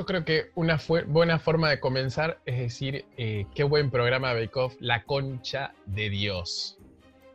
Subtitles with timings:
[0.00, 4.58] Yo creo que una buena forma de comenzar es decir, eh, qué buen programa Bake
[4.58, 6.78] Off, La Concha de Dios.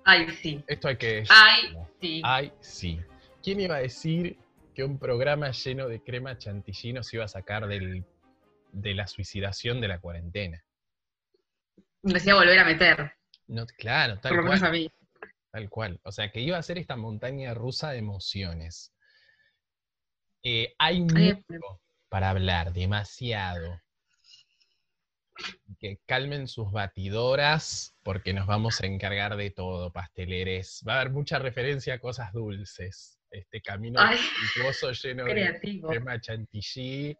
[0.03, 0.63] Ay, sí.
[0.65, 1.29] Esto hay que decir.
[1.29, 2.21] Ay, sí.
[2.23, 2.99] Ay, sí.
[3.43, 4.39] ¿Quién iba a decir
[4.73, 8.03] que un programa lleno de crema chantilly nos iba a sacar del,
[8.71, 10.65] de la suicidación de la cuarentena?
[12.01, 13.13] Me decía volver a meter.
[13.45, 14.91] No, claro, tal cual.
[15.51, 15.99] Tal cual.
[16.01, 18.91] O sea, que iba a ser esta montaña rusa de emociones.
[20.41, 21.79] Eh, hay mucho
[22.15, 23.81] para hablar, demasiado.
[25.81, 30.81] Que calmen sus batidoras porque nos vamos a encargar de todo, pasteleres.
[30.87, 33.19] Va a haber mucha referencia a cosas dulces.
[33.29, 33.99] Este camino
[34.93, 37.17] lleno de crema chantilly,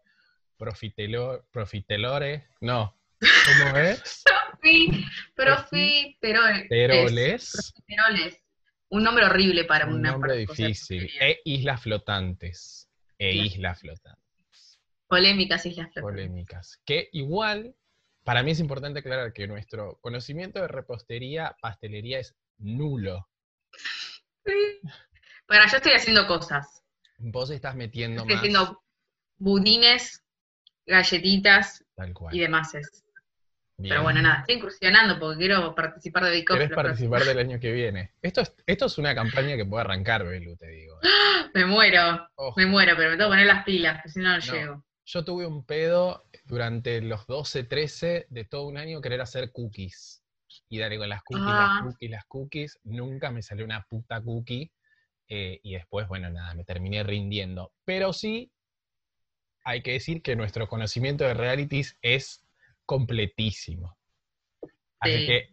[0.56, 2.46] profitelore.
[2.62, 4.24] No, ¿cómo es?
[5.36, 6.68] profiteroles.
[7.52, 8.42] Profiteroles.
[8.88, 11.10] Un nombre horrible para un una nombre difícil.
[11.20, 12.88] E islas flotantes.
[13.18, 14.25] E islas flotantes.
[15.08, 16.26] Polémicas islas flotantes.
[16.26, 16.80] Polémicas.
[16.84, 17.74] Que igual,
[18.24, 23.28] para mí es importante aclarar que nuestro conocimiento de repostería, pastelería es nulo.
[24.44, 24.80] Sí.
[25.48, 26.82] Bueno, yo estoy haciendo cosas.
[27.18, 28.82] Vos estás metiendo estoy haciendo
[29.38, 30.22] budines,
[30.86, 31.84] galletitas
[32.32, 32.72] y demás.
[33.78, 37.72] Pero bueno, nada, estoy incursionando porque quiero participar de Bake ¿Quieres participar del año que
[37.72, 38.14] viene?
[38.22, 40.98] Esto es, esto es una campaña que puede arrancar, Belu, te digo.
[41.54, 44.38] Me muero, me muero, pero me tengo que poner las pilas, porque si no, no,
[44.40, 44.84] llego.
[45.06, 50.24] Yo tuve un pedo durante los 12, 13 de todo un año querer hacer cookies.
[50.68, 51.80] Y dale con las cookies, las ah.
[51.84, 52.80] cookies, las cookies.
[52.82, 54.72] Nunca me salió una puta cookie.
[55.28, 57.72] Eh, y después, bueno, nada, me terminé rindiendo.
[57.84, 58.50] Pero sí,
[59.64, 62.44] hay que decir que nuestro conocimiento de realities es
[62.84, 63.96] completísimo.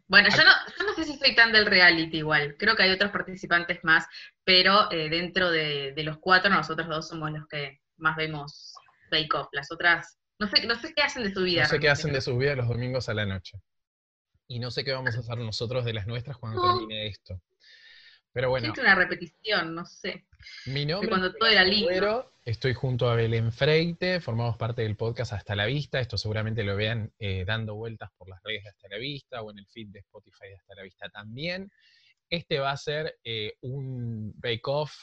[0.08, 3.84] bueno, yo no, sé si soy tan del reality igual, creo que hay otros participantes
[3.84, 4.08] más,
[4.44, 8.73] pero eh, dentro de, los cuatro nosotros dos somos los que más vemos
[9.14, 11.64] Bake Off, las otras, no sé, no sé qué hacen de su vida.
[11.64, 13.62] No sé qué hacen de su vida los domingos a la noche.
[14.48, 17.42] Y no sé qué vamos a hacer nosotros de las nuestras cuando termine esto.
[18.34, 18.66] Pero bueno.
[18.66, 20.26] Siento una repetición, no sé.
[20.66, 22.34] Mi nombre cuando todo era lindo.
[22.44, 26.00] Estoy junto a Belén Freite, formamos parte del podcast Hasta la Vista.
[26.00, 29.52] Esto seguramente lo vean eh, dando vueltas por las redes de Hasta la Vista o
[29.52, 31.72] en el feed de Spotify de Hasta la Vista también.
[32.30, 34.94] Este va a ser eh, un bake-off,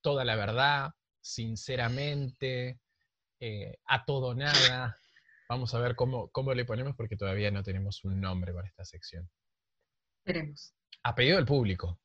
[0.00, 0.90] toda la verdad,
[1.20, 2.80] sinceramente,
[3.40, 4.96] eh, a todo nada.
[5.48, 8.84] Vamos a ver cómo, cómo le ponemos porque todavía no tenemos un nombre para esta
[8.84, 9.28] sección.
[10.24, 10.74] Veremos.
[11.02, 11.98] A pedido del público.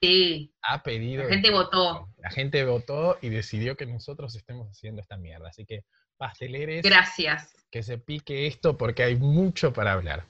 [0.00, 0.54] Sí.
[0.62, 1.24] Ha pedido.
[1.24, 2.08] La gente votó.
[2.18, 5.48] La gente votó y decidió que nosotros estemos haciendo esta mierda.
[5.48, 5.84] Así que,
[6.16, 6.82] pasteleres.
[6.82, 7.54] Gracias.
[7.70, 10.26] Que se pique esto porque hay mucho para hablar.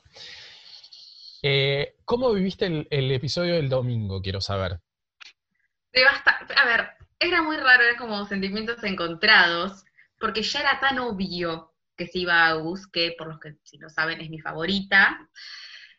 [1.42, 4.22] Eh, ¿Cómo viviste el, episodio del domingo?
[4.22, 4.80] Quiero saber.
[6.56, 9.84] A ver, era muy raro, era como sentimientos encontrados,
[10.18, 13.78] porque ya era tan obvio que se iba a Gus, que por los que si
[13.78, 15.18] no saben es mi favorita.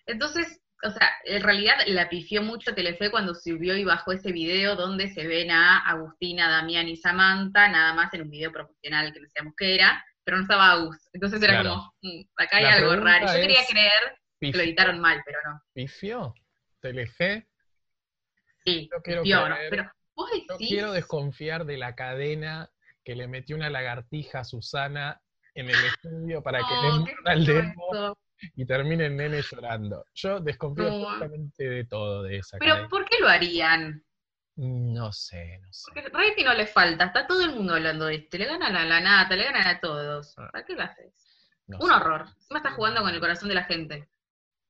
[0.06, 4.75] Entonces, o sea, en realidad la pifió mucho Telefe cuando subió y bajó ese video
[4.75, 9.19] donde se ven a Agustina, Damián y Samantha, nada más en un video profesional que
[9.19, 10.97] no sabíamos qué era, pero no estaba Agus.
[11.12, 13.28] Entonces era como, mm, acá hay algo raro.
[13.28, 15.62] Yo quería creer que lo editaron mal, pero no.
[15.74, 16.34] ¿Pifió?
[16.80, 17.47] ¿Telefe?
[18.63, 19.24] Sí, yo quiero
[19.69, 19.91] Pero
[20.57, 22.69] quiero desconfiar de la cadena
[23.04, 25.22] que le metió una lagartija a Susana
[25.54, 28.18] en el estudio para que le muera el demo
[28.56, 30.06] y termine el nene llorando.
[30.14, 34.04] Yo desconfío absolutamente de todo de esa Pero ¿por qué lo harían?
[34.56, 35.92] No sé, no sé.
[35.94, 38.38] Porque rating no le falta, está todo el mundo hablando de esto.
[38.38, 40.38] Le ganan a la nata, le ganan a todos.
[40.38, 40.50] Ah.
[40.52, 41.14] ¿Para qué lo haces?
[41.68, 42.26] Un horror.
[42.36, 44.10] Encima está jugando con el corazón de la gente.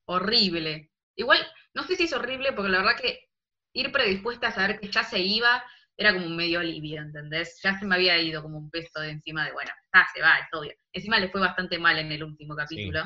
[0.06, 0.92] Horrible.
[1.16, 1.40] Igual,
[1.74, 3.30] no sé si es horrible, porque la verdad que
[3.74, 5.64] ir predispuesta a saber que ya se iba
[6.00, 7.60] era como un medio alivio, ¿entendés?
[7.62, 10.38] Ya se me había ido como un peso de encima de, bueno, ah, se va,
[10.38, 10.74] es obvio.
[10.94, 13.04] Encima le fue bastante mal en el último capítulo.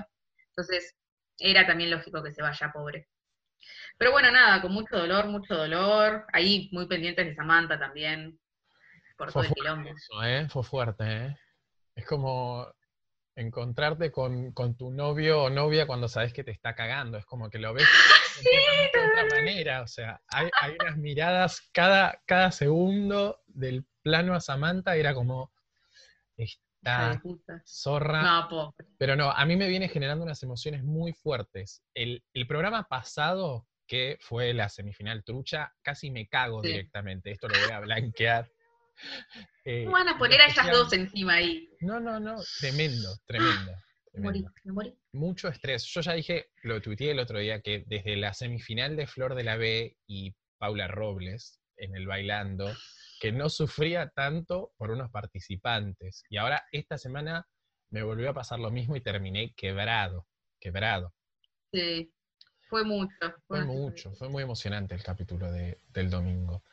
[0.49, 0.95] Entonces,
[1.39, 3.07] era también lógico que se vaya pobre.
[3.97, 6.27] Pero bueno, nada, con mucho dolor, mucho dolor.
[6.31, 8.39] Ahí muy pendientes de Samantha también.
[9.17, 9.89] Por todo el quilombo.
[10.23, 10.47] ¿eh?
[10.51, 11.37] Fue fuerte, ¿eh?
[11.95, 12.67] Es como
[13.35, 17.17] encontrarte con, tu novio o novia cuando sabes que te está cagando.
[17.17, 17.87] Es como que lo ves
[18.93, 19.81] de otra manera.
[19.81, 25.51] O sea, hay, hay, unas miradas cada, cada segundo del plano a Samantha, era como,
[27.65, 28.47] zorra.
[28.97, 31.83] pero no, a mí me viene generando unas emociones muy fuertes.
[31.93, 37.31] El, programa pasado, que fue la semifinal trucha, casi me cago directamente.
[37.31, 38.49] Esto lo voy a blanquear.
[39.65, 41.69] Eh, van a poner a esas dos encima ahí?
[41.79, 43.71] No, no, no, tremendo, tremendo.
[45.13, 45.85] Mucho estrés.
[45.85, 49.43] Yo ya dije, lo tuiteé el otro día, que desde la semifinal de Flor de
[49.43, 52.71] la B y Paula Robles, en el bailando,
[53.19, 56.23] que no sufría tanto por unos participantes.
[56.29, 57.47] Y ahora esta semana
[57.89, 60.27] me volvió a pasar lo mismo y terminé quebrado,
[60.59, 61.13] quebrado.
[61.71, 62.11] Sí,
[62.69, 63.35] fue mucho.
[63.47, 66.63] Fue, mucho, fue muy emocionante el capítulo del domingo.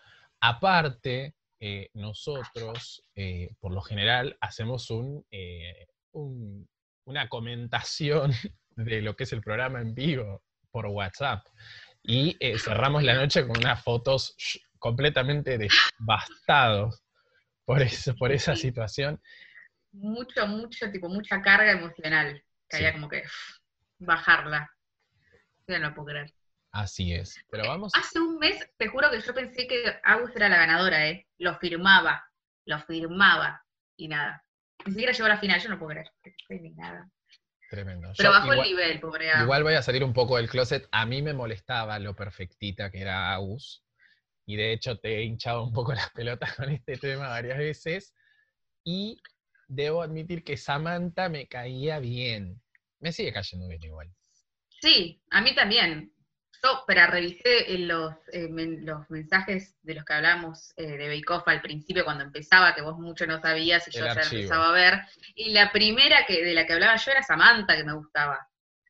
[0.40, 4.88] Aparte, eh, nosotros, eh, por lo general, hacemos
[5.30, 6.66] eh, un,
[7.04, 8.32] una comentación
[8.76, 11.46] de lo que es el programa en vivo por WhatsApp.
[12.02, 14.34] Y cerramos la noche con unas fotos
[14.78, 17.02] completamente devastados
[17.66, 19.20] por, eso, por esa situación.
[19.92, 23.22] Mucho, mucho, tipo, mucha carga emocional, que había como que
[23.98, 24.70] bajarla.
[25.66, 26.32] Ya no puedo creer.
[26.72, 27.36] Así es.
[27.50, 27.92] Pero vamos.
[27.94, 31.26] Hace un mes, te juro que yo pensé que Agus era la ganadora, ¿eh?
[31.38, 32.24] Lo firmaba,
[32.64, 33.64] lo firmaba
[33.96, 34.44] y nada.
[34.86, 36.10] Ni siquiera llegó a la final, yo no puedo creer.
[36.48, 37.10] Ni nada.
[37.68, 38.12] Tremendo.
[38.16, 39.44] Pero bajó el nivel, pobre Agus.
[39.44, 40.88] Igual voy a salir un poco del closet.
[40.90, 43.84] A mí me molestaba lo perfectita que era Agus.
[44.46, 48.14] Y de hecho te he hinchado un poco las pelotas con este tema varias veces.
[48.84, 49.20] Y
[49.68, 52.60] debo admitir que Samantha me caía bien.
[53.00, 54.12] Me sigue cayendo bien igual.
[54.80, 56.12] Sí, a mí también.
[56.62, 61.62] Yo, pero revisé los, eh, los mensajes de los que hablamos eh, de Bake al
[61.62, 65.00] principio, cuando empezaba, que vos mucho no sabías y yo ya empezaba a ver.
[65.34, 68.46] Y la primera que, de la que hablaba yo era Samantha, que me gustaba.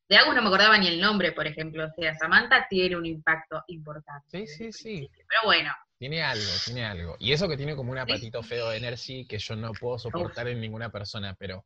[0.08, 1.86] De Agus no me acordaba ni el nombre, por ejemplo.
[1.86, 4.46] O sea, Samantha tiene un impacto importante.
[4.46, 5.10] Sí, sí, sí.
[5.12, 5.72] Pero bueno.
[5.96, 7.16] Tiene algo, tiene algo.
[7.20, 10.48] Y eso que tiene como un apatito feo de Energy que yo no puedo soportar
[10.48, 11.64] en ninguna persona, pero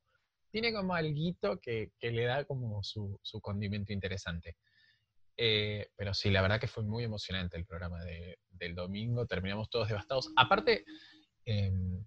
[0.51, 4.57] tiene como algo que, que le da como su, su condimento interesante.
[5.37, 7.99] Eh, pero sí, la verdad que fue muy emocionante el programa
[8.51, 10.33] del domingo, terminamos todos devastados.
[10.37, 10.85] Aparte,
[11.45, 12.05] em,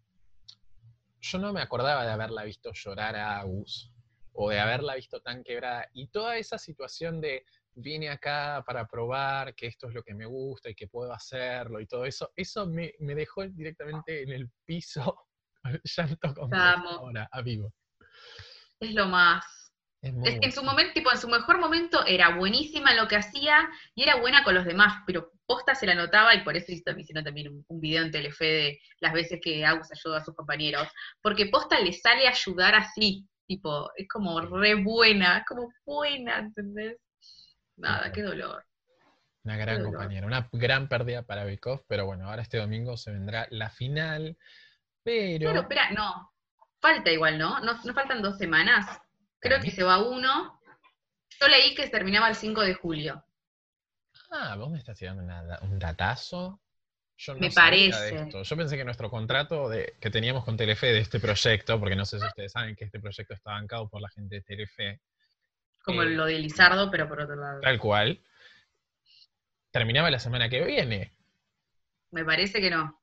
[1.20, 3.92] yo no me acordaba de haberla visto llorar a Agus
[4.34, 5.90] o de haberla visto tan quebrada.
[5.94, 10.26] Y toda esa situación de vine acá para probar que esto es lo que me
[10.26, 15.28] gusta y que puedo hacerlo y todo eso, eso me, dejó directamente en el piso,
[15.84, 17.74] llanto como ahora, a vivo
[18.80, 19.44] es lo más.
[20.02, 23.68] Es, en su momento, tipo, en su mejor momento era buenísima en lo que hacía
[23.96, 27.24] y era buena con los demás, pero posta se la notaba y por eso hicieron
[27.24, 30.88] también un, video en Telefe de las veces que Agus ayuda a sus compañeros,
[31.22, 36.98] porque posta le sale a ayudar así, tipo, es como re buena, como buena, ¿entendés?
[37.76, 38.64] Nada, qué dolor.
[39.44, 43.48] Una gran compañera, una gran pérdida para Bikov, pero bueno, ahora este domingo se vendrá
[43.50, 44.38] la final,
[45.04, 45.50] pero...
[45.50, 46.32] Pero, espera, no,
[46.80, 47.60] Falta igual, ¿no?
[47.62, 47.76] ¿no?
[47.94, 48.86] faltan dos semanas.
[49.40, 50.60] Creo que se va uno.
[51.40, 53.24] Yo leí que terminaba el 5 de julio.
[54.32, 55.24] Ah, vos me estás tirando
[55.62, 56.60] un datazo.
[57.18, 58.30] Yo no me parece.
[58.32, 62.06] Yo pensé que nuestro contrato de, que teníamos con Telefe de este proyecto, porque no
[62.06, 65.02] sé si ustedes saben que este proyecto está bancado por la gente de Telefe.
[65.84, 67.62] Como eh, lo de Lizardo, pero por otro lado.
[67.62, 68.22] Tal cual.
[69.72, 71.14] Terminaba la semana que viene.
[72.12, 73.00] Me parece que no.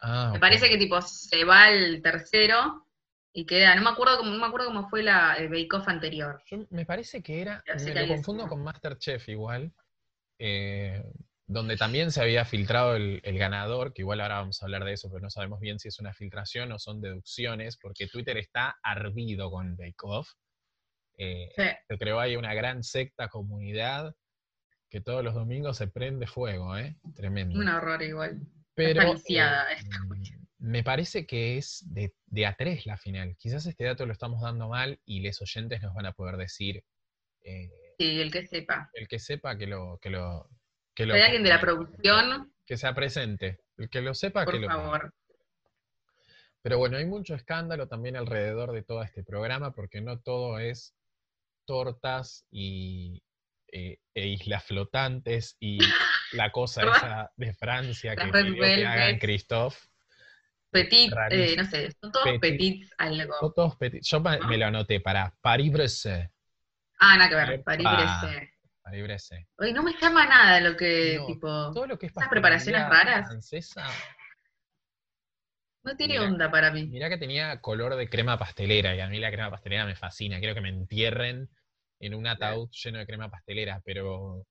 [0.00, 2.87] Ah, me parece que tipo se va el tercero
[3.32, 5.88] y queda, no me acuerdo cómo, no me acuerdo cómo fue la el Bake Off
[5.88, 6.42] anterior.
[6.70, 9.72] me parece que era, me lo confundo con Masterchef igual,
[10.38, 11.02] eh,
[11.46, 15.08] donde también se había filtrado el, ganador, que igual ahora vamos a hablar de eso,
[15.08, 19.50] pero no sabemos bien si es una filtración o son deducciones, porque Twitter está ardido
[19.50, 20.30] con Bake Off.
[21.16, 21.48] Eh,
[21.88, 24.14] Se creó ahí una gran secta comunidad
[24.90, 26.96] que todos los domingos se prende fuego, ¿eh?
[27.14, 27.58] Tremendo.
[27.58, 28.40] Un horror igual.
[28.74, 29.22] Pero eh,
[30.58, 33.36] me parece que es de, A3 la final.
[33.36, 36.84] Quizás este dato lo estamos dando mal y los oyentes nos van a poder decir.
[37.42, 38.90] Eh, sí, el que sepa.
[38.92, 39.98] El que sepa que lo.
[39.98, 40.48] Que lo
[40.94, 42.52] que lo ¿Hay alguien de la producción?
[42.66, 43.60] Que sea presente.
[43.76, 44.66] El que lo sepa, que lo.
[44.66, 45.14] Por favor.
[46.60, 50.94] Pero bueno, hay mucho escándalo también alrededor de todo este programa porque no todo es
[51.64, 53.22] tortas y,
[53.70, 55.78] eh, e islas flotantes y
[56.32, 59.78] la cosa esa de Francia que pidió que hagan Christophe.
[60.70, 63.34] Petit, eh, no sé, son todos petits algo.
[63.40, 64.02] Son todos petit.
[64.02, 66.30] Yo me lo anoté para Paris-Bresse.
[66.98, 68.50] Ah, nada que ver, Paris-Bresse.
[68.82, 69.48] Paris-Bresse.
[69.58, 73.28] Oye, no me llama nada lo que, tipo, todo lo que es esas preparaciones raras.
[73.28, 73.86] Francesa,
[75.88, 76.86] no tiene onda para mí.
[76.86, 80.38] Mirá que tenía color de crema pastelera y a mí la crema pastelera me fascina.
[80.38, 81.48] Quiero que me entierren
[82.00, 84.44] en un ataúd lleno de crema pastelera, pero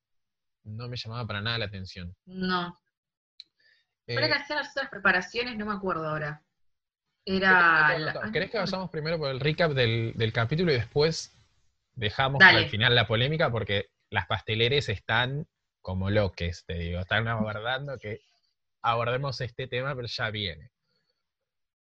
[0.64, 2.16] no me llamaba para nada la atención.
[2.26, 2.80] No.
[4.08, 5.58] Que hacían las otras preparaciones?
[5.58, 6.42] No me acuerdo ahora.
[7.26, 8.14] Era.
[8.32, 11.34] ¿Querés que vayamos primero por el recap del, capítulo y después
[11.94, 13.52] dejamos al final la polémica?
[13.52, 15.46] Porque las pasteleres están
[15.82, 17.02] como loques, te digo.
[17.02, 18.22] Están aguardando que
[18.82, 20.72] abordemos este tema, pero ya viene.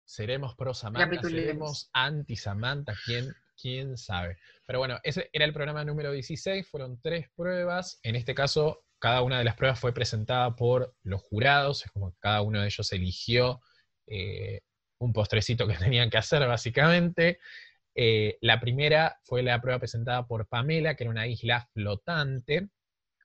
[0.05, 1.23] ¿Seremos pro Samantha?
[1.23, 2.95] ¿Seremos anti Samantha?
[3.05, 4.37] ¿Quién, quién sabe.
[4.67, 8.01] Pero bueno, ese era el programa número 16, fueron tres pruebas.
[8.03, 12.13] En este caso, cada una de las pruebas fue presentada por los jurados, es como
[12.13, 13.61] que cada uno de ellos eligió
[14.07, 14.61] eh,
[14.99, 17.41] un postrecito que tenían que hacer básicamente.
[17.95, 22.69] Eh, la primera fue la prueba presentada por Pamela, que era una isla flotante.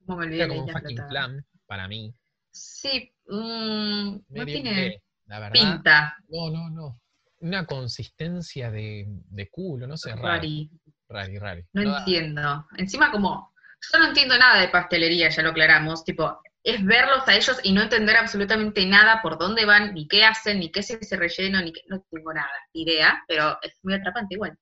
[0.05, 2.15] ¿Cómo me era como un fucking plan para mí.
[2.51, 6.17] Sí, mm, no tiene la verdad, pinta.
[6.29, 7.01] No, no, no.
[7.39, 10.72] Una consistencia de, culo, no sé, rari.
[11.10, 11.65] Rari, rari.
[11.74, 12.65] No, entiendo.
[12.77, 13.53] Encima como,
[13.92, 17.74] yo no entiendo nada de pastelería, ya lo aclaramos, tipo, es verlos a ellos y
[17.74, 21.62] no entender absolutamente nada por dónde van, ni qué hacen, ni qué es ese relleno,
[21.62, 24.58] ni qué, no tengo nada, idea, pero es muy atrapante igual.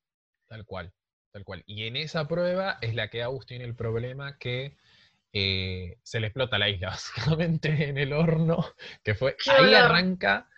[0.48, 0.92] Tal cual,
[1.32, 1.64] tal cual.
[1.66, 4.78] Y en esa prueba es la que Agus tiene el problema que
[5.32, 8.66] eh, se le explota la isla, básicamente, en el horno,
[9.04, 10.50] que fue, ahí arranca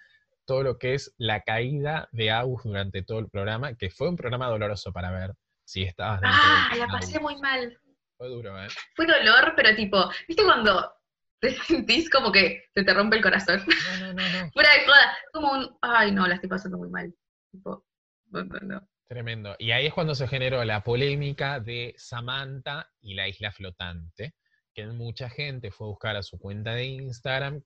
[0.45, 4.15] todo lo que es la caída de Agus durante todo el programa, que fue un
[4.15, 7.77] programa doloroso para ver si estabas dentro Ah, la pasé muy mal.
[8.17, 8.67] Fue duro, ¿eh?
[8.95, 10.95] Fue dolor, pero tipo, ¿viste cuando
[11.39, 13.63] te sentís como que se te rompe el corazón.
[13.99, 17.13] No, no, no, Fuera de joda, como un, ay no, la estoy pasando muy mal.
[17.51, 17.85] Tipo,
[18.31, 18.89] no, no, no.
[19.07, 19.55] Tremendo.
[19.59, 24.33] Y ahí es cuando se generó la polémica de Samantha y la isla flotante,
[24.73, 27.61] que mucha gente fue a buscar a su cuenta de Instagram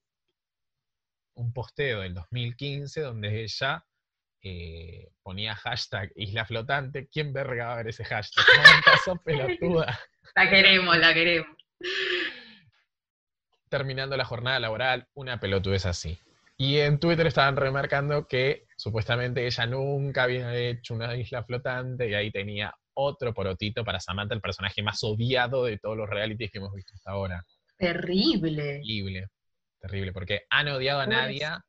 [1.35, 3.85] un posteo del 2015 donde ella
[4.41, 7.07] eh, ponía hashtag isla flotante.
[7.07, 8.43] ¿Quién verga va a ver ese hashtag?
[8.55, 9.97] Samantha, sos pelotuda.
[10.35, 11.57] La queremos, la queremos
[13.69, 16.19] terminando la jornada laboral, una pelotudez así.
[16.57, 22.13] Y en Twitter estaban remarcando que supuestamente ella nunca había hecho una isla flotante y
[22.15, 26.57] ahí tenía otro porotito para Samantha, el personaje más odiado de todos los realities que
[26.57, 27.45] hemos visto hasta ahora.
[27.77, 28.81] Terrible.
[28.81, 29.27] Terrible.
[29.79, 31.63] Terrible, porque han odiado a Nadia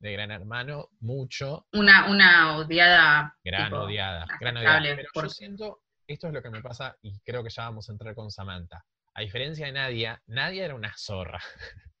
[0.00, 1.66] de Gran Hermano mucho.
[1.72, 3.36] Una, una odiada.
[3.44, 4.26] Gran odiada.
[4.40, 4.82] Gran odiada.
[4.82, 7.92] Pero yo siento, esto es lo que me pasa y creo que ya vamos a
[7.92, 11.40] entrar con Samantha a diferencia de Nadia, Nadia era una zorra.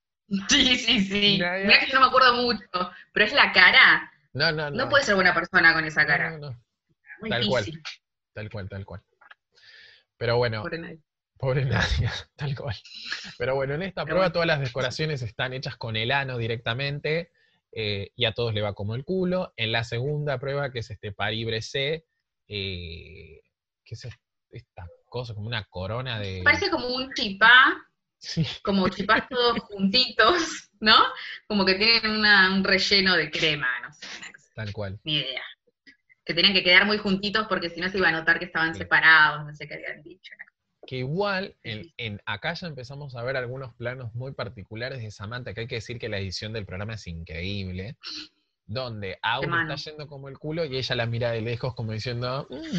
[0.48, 1.32] Sí, sí, sí.
[1.32, 2.66] Mira que yo no me acuerdo mucho,
[3.12, 4.10] pero es la cara.
[4.32, 4.76] No, no, no.
[4.84, 6.30] No puede ser buena persona con esa cara.
[6.30, 7.28] No, no, no.
[7.28, 7.66] Tal cual.
[8.32, 9.02] Tal cual, tal cual.
[10.16, 10.62] Pero bueno.
[10.62, 11.02] Pobre Nadia.
[11.36, 12.74] Pobre Nadia, tal cual.
[13.36, 17.30] Pero bueno, en esta prueba todas las decoraciones están hechas con el ano directamente
[17.70, 19.52] eh, y a todos le va como el culo.
[19.56, 22.06] En la segunda prueba, que es este Paribre C,
[22.48, 23.42] eh,
[23.92, 24.14] que es
[24.50, 26.42] esta cosa, como una corona de...
[26.44, 27.74] Parece como un chipá,
[28.62, 30.96] como chipás todos juntitos, ¿no?
[31.46, 34.06] Como que tienen un relleno de crema, no sé.
[34.54, 34.98] Tal cual.
[35.04, 35.42] Ni idea.
[36.24, 38.74] Que tenían que quedar muy juntitos porque si no se iba a notar que estaban
[38.74, 40.32] separados, no sé qué habían dicho.
[40.86, 45.62] Que igual, en, acá ya empezamos a ver algunos planos muy particulares de Samantha, que
[45.62, 47.96] hay que decir que la edición del programa es increíble
[48.66, 52.46] donde aún está yendo como el culo y ella la mira de lejos como diciendo,
[52.48, 52.76] mm,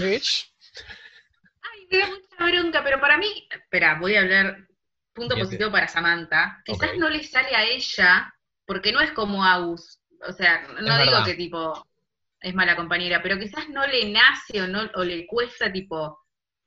[0.74, 4.68] bitch, me da mucha bronca, pero para mí, espera, voy a hablar
[5.14, 6.62] punto positivo para Samantha.
[6.66, 8.34] Quizás no le sale a ella,
[8.66, 10.00] porque no es como Aus.
[10.28, 11.86] O sea, no digo que tipo
[12.40, 16.20] es mala compañera, pero quizás no le nace o no o le cuesta tipo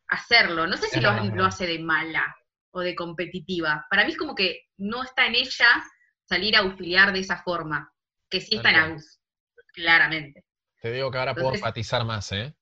[0.09, 0.67] hacerlo.
[0.67, 1.11] No sé si lo,
[1.45, 2.35] hace de mala
[2.71, 3.87] o de competitiva.
[3.91, 5.85] Para mí es como que no está en ella
[6.25, 7.93] salir a auxiliar de esa forma,
[8.29, 9.21] que sí está en Aus,
[9.73, 10.45] claramente.
[10.81, 12.55] Te digo que ahora puedo enfatizar más, ¿eh?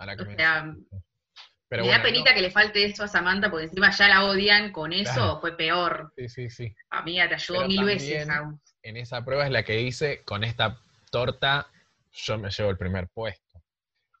[0.00, 4.24] Ahora que me da penita que le falte eso a Samantha, porque encima ya la
[4.24, 6.10] odian con eso, fue peor.
[6.16, 6.74] Sí, sí, sí.
[6.88, 8.60] Amiga, te ayudó mil veces aún.
[8.82, 10.80] En esa prueba es la que dice, con esta
[11.10, 11.68] torta
[12.12, 13.62] yo me llevo el primer puesto.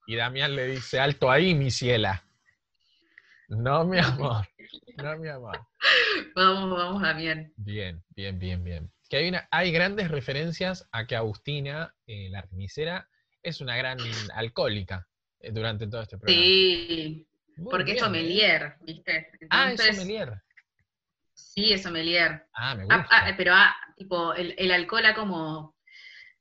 [0.06, 2.22] Y Damián le dice, alto ahí, mi ciela.
[3.48, 4.46] No, mi amor.
[4.98, 5.66] No, mi amor.
[6.34, 7.54] Vamos, vamos, Damián.
[7.56, 8.92] Bien, bien, bien, bien.
[9.08, 13.08] Que hay, una, hay grandes referencias a que Agustina, eh, la remisera,
[13.42, 13.98] es una gran
[14.34, 15.08] alcohólica
[15.52, 16.42] durante todo este programa.
[16.42, 17.26] Sí,
[17.70, 19.30] porque es sommelier, ¿viste?
[19.50, 20.42] ah, es sommelier.
[21.34, 22.46] Sí, es sommelier.
[22.54, 23.08] Ah, me ah, gusta.
[23.10, 25.76] Ah, pero ah, tipo, el, el alcohol como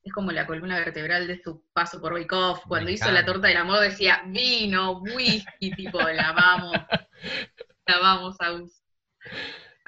[0.03, 2.63] es como la columna vertebral de su paso por Bake Off.
[2.67, 6.73] Cuando hizo la torta del amor decía vino, whisky, tipo, la vamos.
[7.87, 8.51] la vamos a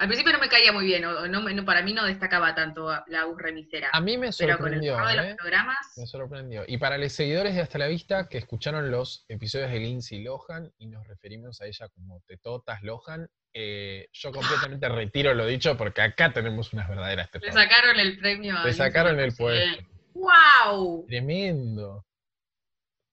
[0.02, 3.36] al principio no me caía muy bien, no, para mí no destacaba tanto la U
[3.36, 3.88] remisera.
[3.92, 4.94] A mí me sorprendió.
[4.94, 5.36] Pero con el de los ¿eh?
[5.38, 5.76] programas.
[5.96, 6.64] Me sorprendió.
[6.66, 10.72] Y para los seguidores de Hasta la Vista que escucharon los episodios de Lindsay Lohan
[10.78, 14.32] y nos referimos a ella como Tetotas Lohan, eh, yo
[14.72, 17.54] completamente retiro lo dicho porque acá tenemos unas verdaderas tetotas.
[17.54, 18.64] Le sacaron el premio.
[18.64, 19.84] Le sacaron el puesto.
[20.14, 21.06] ¡Wow!
[21.06, 22.04] Tremendo.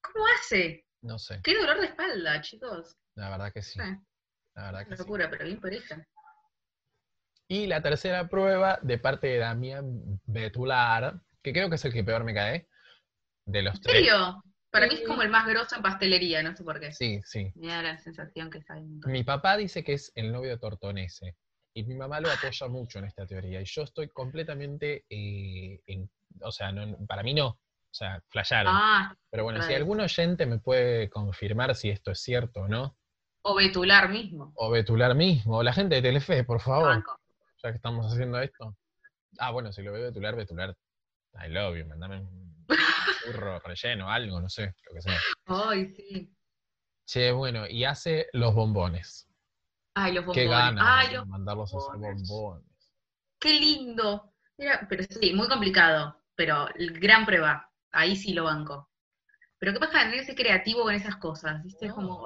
[0.02, 0.88] ¿Cómo hace?
[1.04, 1.40] No sé.
[1.44, 2.98] Qué dolor de espalda, chicos.
[3.14, 3.78] La verdad que sí.
[4.56, 6.04] La verdad que locura, pero bien por ella.
[7.52, 12.04] Y la tercera prueba de parte de Damián Betular, que creo que es el que
[12.04, 12.70] peor me cae,
[13.46, 13.96] de los tres.
[13.96, 14.44] ¿En serio?
[14.72, 16.92] Para mí es como el más grosso en pastelería, no sé por qué.
[16.92, 17.52] Sí, sí.
[17.56, 18.76] Me da la sensación que está
[19.08, 21.36] Mi papá dice que es el novio de Tortonese.
[21.74, 23.62] Y mi mamá lo apoya mucho en esta teoría.
[23.62, 26.10] Y yo estoy completamente, eh, en,
[26.42, 26.72] o sea,
[27.08, 27.48] para mí no.
[27.48, 28.74] O sea, flasharon.
[28.76, 32.96] Ah, Pero bueno, si algún oyente me puede confirmar si esto es cierto o no.
[33.42, 34.52] O Betular mismo.
[34.56, 35.58] O Betular mismo.
[35.58, 37.04] O la gente de Telefe, por favor.
[37.64, 38.76] Ya que estamos haciendo esto.
[39.38, 40.76] Ah, bueno, si lo veo Betular, Betular.
[41.34, 42.66] I love you, mandame un
[43.26, 45.20] burro relleno, algo, no sé, lo que sea.
[45.46, 46.34] Ay, sí.
[47.06, 49.28] Che, bueno, y hace los bombones.
[49.94, 50.44] Ay, los bombones.
[50.44, 52.66] Qué ganas mandarlos a hacer bombones.
[53.40, 54.34] Qué lindo.
[54.90, 57.72] pero sí, muy complicado, pero gran prueba.
[57.92, 58.90] Ahí sí lo banco.
[59.58, 61.88] Pero qué pasa tener ese creativo con esas cosas, ¿viste?
[61.88, 62.26] Es como,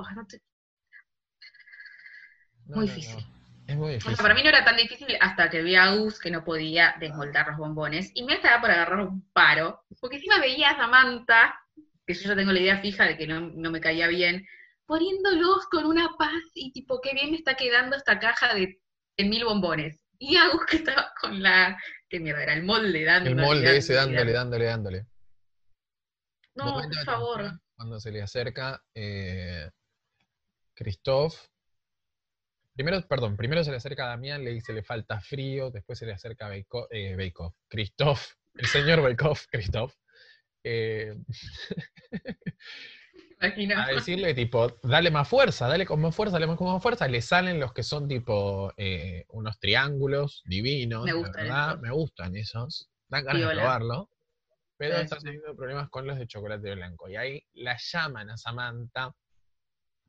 [2.65, 3.25] muy difícil.
[3.67, 4.17] Es muy difícil.
[4.17, 7.47] para mí no era tan difícil hasta que vi a Gus que no podía desmoldar
[7.47, 8.11] los bombones.
[8.13, 11.55] Y me estaba por agarrar un paro, porque encima veía a Samantha,
[12.05, 14.45] que yo ya tengo la idea fija de que no, no me caía bien,
[14.85, 18.79] poniéndolos con una paz y tipo, qué bien me está quedando esta caja de,
[19.17, 19.99] mil bombones.
[20.19, 21.77] Y Agus que estaba con la,
[22.09, 23.35] qué mierda, era el molde dándole.
[23.35, 25.07] El molde ese dándole, dándole, dándole.
[26.55, 27.59] No, por favor.
[27.75, 29.69] Cuando se le acerca eh,
[30.75, 31.35] Christoph,
[32.75, 36.05] primero, perdón, primero se le acerca a Damián, le dice le falta frío, después se
[36.05, 37.33] le acerca a Beikov, eh,
[37.67, 38.21] Christoph,
[38.55, 39.93] el señor Beikov, Christoph.
[40.63, 41.15] Eh,
[43.75, 47.07] a decirle tipo, dale más fuerza, dale con más fuerza, dale más con más fuerza,
[47.07, 52.89] le salen los que son tipo eh, unos triángulos divinos, me gustan, me gustan esos,
[53.09, 54.09] dan ganas de probarlo,
[54.77, 57.09] pero están teniendo problemas con los de chocolate blanco.
[57.09, 59.13] Y ahí la llaman a Samantha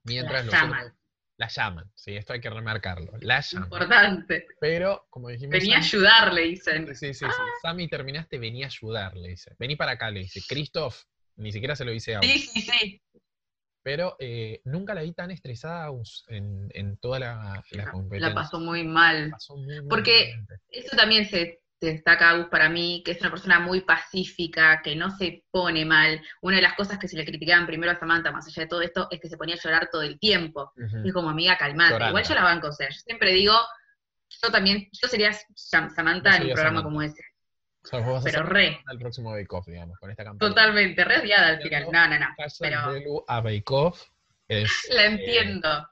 [0.04, 0.94] mientras los llaman.
[1.36, 3.66] La llaman, sí, esto hay que remarcarlo, la llaman.
[3.66, 4.46] Importante.
[4.60, 5.52] Pero, como dijimos...
[5.52, 6.86] Venía a ayudarle, dicen.
[6.94, 7.46] Sí, sí, sí, ah.
[7.62, 9.54] Sammy terminaste, venía a ayudarle, dice.
[9.58, 10.40] Vení para acá, le dice.
[10.48, 10.96] Christoph,
[11.36, 13.02] ni siquiera se lo dice a Sí, sí, sí
[13.84, 15.90] pero eh, nunca la vi tan estresada
[16.28, 18.28] en, en toda la, la, competencia.
[18.30, 19.30] La pasó muy mal.
[19.90, 20.34] Porque
[20.70, 25.10] eso también se destaca a para mí, que es una persona muy pacífica, que no
[25.10, 26.20] se pone mal.
[26.42, 28.82] Una de las cosas que se le criticaban primero a Samantha, más allá de todo
[28.82, 30.72] esto, es que se ponía a llorar todo el tiempo.
[31.04, 32.08] Y como amiga, calmada.
[32.08, 33.54] Igual yo la banco, o sea, yo siempre digo,
[34.42, 37.22] yo también, yo sería Samantha en un programa como ese
[38.22, 38.80] pero re.
[38.86, 40.50] Al próximo Bake Off, digamos, con esta campaña.
[40.50, 41.86] Totalmente, re odiada al final.
[41.92, 42.26] No, no, no.
[42.58, 43.24] Pero...
[43.28, 44.08] a Bake Off
[44.48, 44.88] es.
[44.90, 45.88] La entiendo.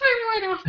[0.00, 0.60] Me muero.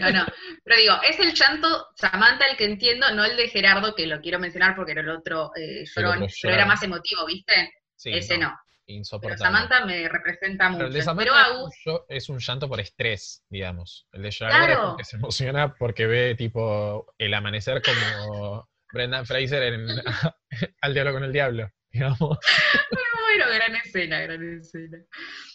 [0.00, 0.26] No, no.
[0.64, 4.20] Pero digo, es el llanto Samantha el que entiendo, no el de Gerardo, que lo
[4.20, 7.72] quiero mencionar porque era el otro eh, llorón, pero era más emotivo, ¿viste?
[8.04, 8.56] Ese no.
[8.86, 9.36] Insoportable.
[9.38, 10.78] Pero Samantha me representa mucho.
[10.78, 14.06] Pero, el de es un llanto por estrés, digamos.
[14.12, 19.86] El de llorar porque se emociona porque ve tipo el amanecer como Brendan Fraser en
[20.80, 22.38] Al Diablo con el Diablo, digamos.
[23.36, 24.98] bueno, gran escena, gran escena.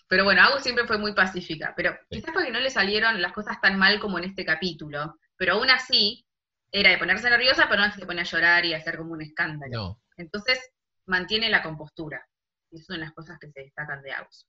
[0.08, 3.60] Pero bueno, Agus siempre fue muy pacífica, pero quizás porque no le salieron las cosas
[3.62, 6.26] tan mal como en este capítulo, pero aún así
[6.72, 10.02] era de ponerse nerviosa, pero no se pone a llorar y hacer como un escándalo.
[10.16, 10.60] Entonces
[11.06, 12.26] mantiene la compostura.
[12.72, 14.46] Y eso son las cosas que se destacan de Agus.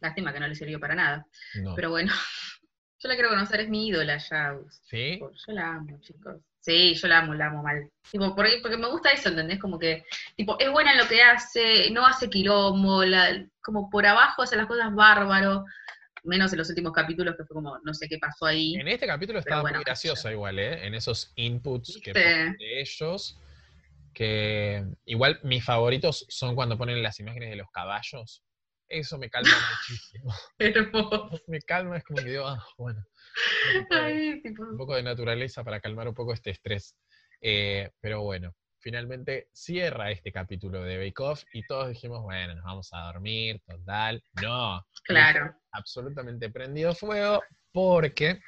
[0.00, 1.26] Lástima que no le sirvió para nada.
[1.74, 2.12] Pero bueno,
[2.98, 4.80] yo la quiero conocer, es mi ídola ya, Agus.
[4.84, 5.18] ¿Sí?
[5.20, 6.42] Yo la amo, chicos.
[6.62, 7.90] Sí, yo la amo, la amo mal.
[8.08, 9.58] Tipo, porque, porque me gusta eso, ¿entendés?
[9.58, 10.04] Como que,
[10.36, 13.02] tipo, es buena en lo que hace, no hace quilombo,
[13.60, 15.64] como por abajo hace las cosas bárbaro,
[16.22, 18.76] menos en los últimos capítulos que fue como, no sé qué pasó ahí.
[18.76, 20.86] En este capítulo estaba muy graciosa igual, ¿eh?
[20.86, 23.40] En esos inputs que ponen de ellos,
[24.14, 28.44] que igual mis favoritos son cuando ponen las imágenes de los caballos.
[28.88, 29.50] Eso me calma
[29.88, 30.32] muchísimo.
[31.48, 33.04] me calma, es como que digo, ah, bueno
[34.58, 36.96] un poco de naturaleza para calmar un poco este estrés.
[37.40, 42.64] Eh, pero bueno, finalmente cierra este capítulo de Bake Off y todos dijimos, bueno, nos
[42.64, 44.22] vamos a dormir, total.
[44.42, 44.84] No.
[45.04, 45.54] Claro.
[45.70, 47.42] Absolutamente prendido fuego
[47.72, 48.40] porque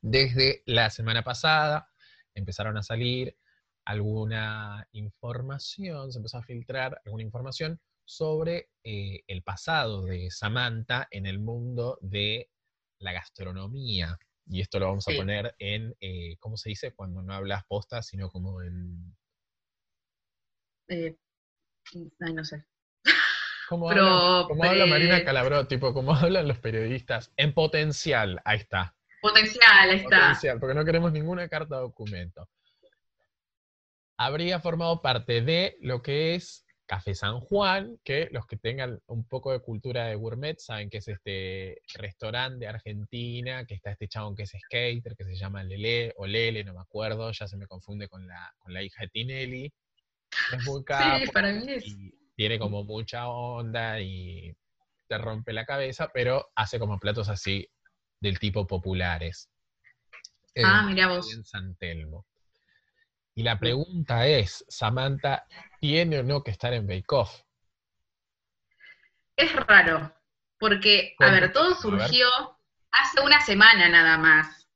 [0.00, 1.90] desde la semana pasada
[2.34, 3.36] empezaron a salir
[3.84, 11.26] alguna información, se empezó a filtrar alguna información sobre eh, el pasado de Samantha en
[11.26, 12.50] el mundo de
[13.00, 14.18] la gastronomía.
[14.46, 16.92] Y esto lo vamos a poner en, eh, ¿cómo se dice?
[16.92, 19.16] Cuando no hablas posta, sino como en...
[20.88, 21.16] Eh,
[22.20, 22.64] ay, no sé.
[23.68, 25.68] ¿Cómo, habla, Marina Calabró?
[25.68, 27.32] Tipo, como hablan los periodistas?
[27.36, 28.96] En potencial, ahí está.
[29.22, 30.20] Potencial, ahí está.
[30.20, 32.48] Potencial, porque no queremos ninguna carta de documento.
[34.18, 39.22] Habría formado parte de lo que es Café San Juan, que los que tengan un
[39.22, 44.08] poco de cultura de gourmet saben que es este restaurante de Argentina, que está este
[44.08, 47.56] chabón que es skater, que se llama Lele o Lele, no me acuerdo, ya se
[47.56, 49.72] me confunde con la, con la hija de Tinelli.
[50.52, 51.86] Es muy capo, sí, para mí es.
[51.86, 54.52] Y tiene como mucha onda y
[55.06, 57.68] te rompe la cabeza, pero hace como platos así
[58.18, 59.48] del tipo populares.
[60.56, 61.32] ah, mira vos.
[61.32, 62.26] En San Telmo.
[63.40, 65.46] Y la pregunta es, Samantha,
[65.80, 67.40] ¿tiene o no que estar en Bake Off?
[69.34, 70.14] Es raro,
[70.58, 72.28] porque, a ver, todo surgió
[72.90, 74.68] hace una semana nada más.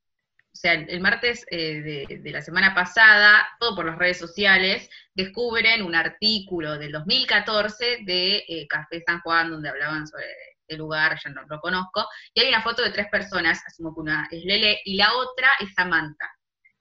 [0.44, 5.82] O sea, el martes eh, de, la semana pasada, todo por las redes sociales, descubren
[5.82, 10.24] un artículo del 2014 de eh, Café San Juan, donde hablaban sobre
[10.68, 14.00] el lugar, yo no lo conozco, y hay una foto de tres personas, asumo que
[14.00, 16.30] una es Lele, y la otra es Samantha,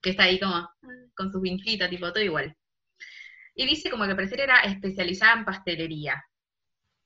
[0.04, 0.70] que está ahí como
[1.16, 2.56] con su vincita, tipo todo igual.
[3.56, 6.24] Y dice como que parecer era especializada en pastelería.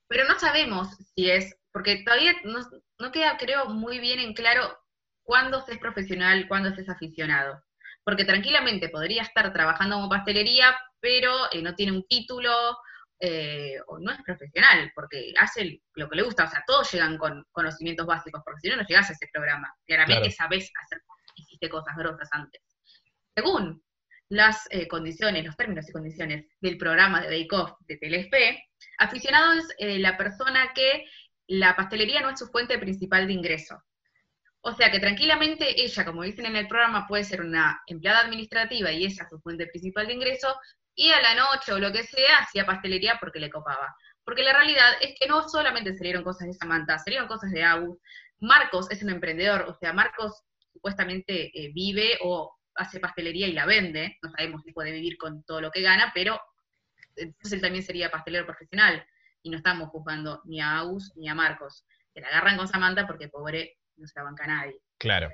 [0.08, 4.76] Pero no sabemos si es, porque todavía no, queda, creo, muy bien en claro
[5.22, 7.62] cuándo se es profesional, cuándo se es aficionado.
[8.02, 12.78] Porque tranquilamente podría estar trabajando como pastelería, pero eh, no tiene un título,
[13.20, 17.18] eh, o no es profesional, porque hace lo que le gusta, o sea, todos llegan
[17.18, 19.70] con conocimientos básicos, porque si no, no llegas a ese programa.
[19.84, 21.02] Claramente sabes hacer,
[21.34, 22.62] hiciste cosas grosas antes.
[23.38, 23.80] Según
[24.30, 28.64] las eh, condiciones, los términos y condiciones del programa de Bake Off de Telefe,
[28.98, 31.04] aficionado es eh, la persona que
[31.46, 33.80] la pastelería no es su fuente principal de ingreso.
[34.60, 38.90] O sea que tranquilamente ella, como dicen en el programa, puede ser una empleada administrativa
[38.90, 40.52] y esa es su fuente principal de ingreso,
[40.96, 43.94] y a la noche o lo que sea hacía pastelería porque le copaba.
[44.24, 48.00] Porque la realidad es que no solamente salieron cosas de Samantha, salieron cosas de Agus.
[48.40, 53.66] Marcos es un emprendedor, o sea, Marcos supuestamente eh, vive o hace pastelería y la
[53.66, 56.40] vende, no sabemos si puede vivir con todo lo que gana, pero
[57.16, 59.04] entonces él también sería pastelero profesional,
[59.42, 63.06] y no estamos juzgando ni a Aus ni a Marcos, que la agarran con Samantha
[63.06, 64.80] porque pobre no se la banca nadie.
[64.98, 65.30] Claro.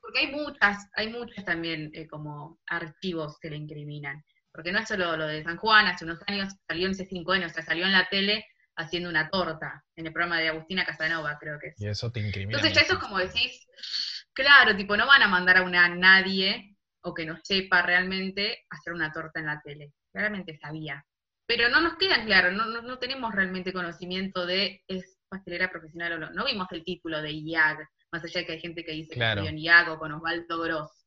[0.00, 4.88] Porque hay muchas, hay muchas también eh, como archivos que le incriminan, porque no es
[4.88, 7.92] solo lo de San Juan, hace unos años, salió cinco años, o sea, salió en
[7.92, 8.44] la tele
[8.76, 11.80] haciendo una torta, en el programa de Agustina Casanova, creo que es.
[11.80, 12.58] Y eso te incrimina.
[12.58, 13.66] Entonces ya eso es como decís,
[14.32, 16.73] claro, tipo, no van a mandar a una nadie
[17.04, 19.92] o que no sepa realmente hacer una torta en la tele.
[20.12, 21.04] Claramente sabía.
[21.46, 26.18] Pero no nos queda claro, no, no, tenemos realmente conocimiento de es pastelera profesional o
[26.18, 26.30] no.
[26.30, 29.22] No vimos el título de IAG, más allá de que hay gente que dice que
[29.22, 31.06] estudió en IAG o con Osvaldo Gross.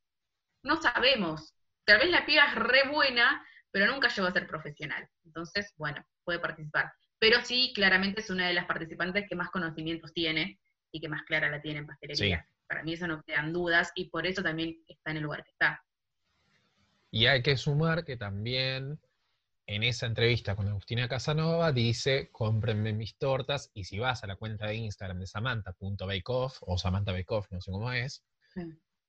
[0.64, 1.56] No sabemos.
[1.86, 5.08] Tal vez la piba es re buena, pero nunca llegó a ser profesional.
[5.26, 6.92] Entonces, bueno, puede participar.
[7.18, 10.60] Pero sí, claramente es una de las participantes que más conocimientos tiene
[10.92, 12.48] y que más clara la tiene en pastelería.
[12.68, 15.52] Para mí eso no quedan dudas y por eso también está en el lugar que
[15.52, 15.82] está.
[17.12, 19.00] Y hay que sumar que también
[19.68, 24.38] en esa entrevista con Agustina Casanova dice, cómprenme mis tortas, y si vas a la
[24.38, 28.24] cuenta de Instagram de Samantha.bakeoff, o Samantha Bakeoff, no sé cómo es,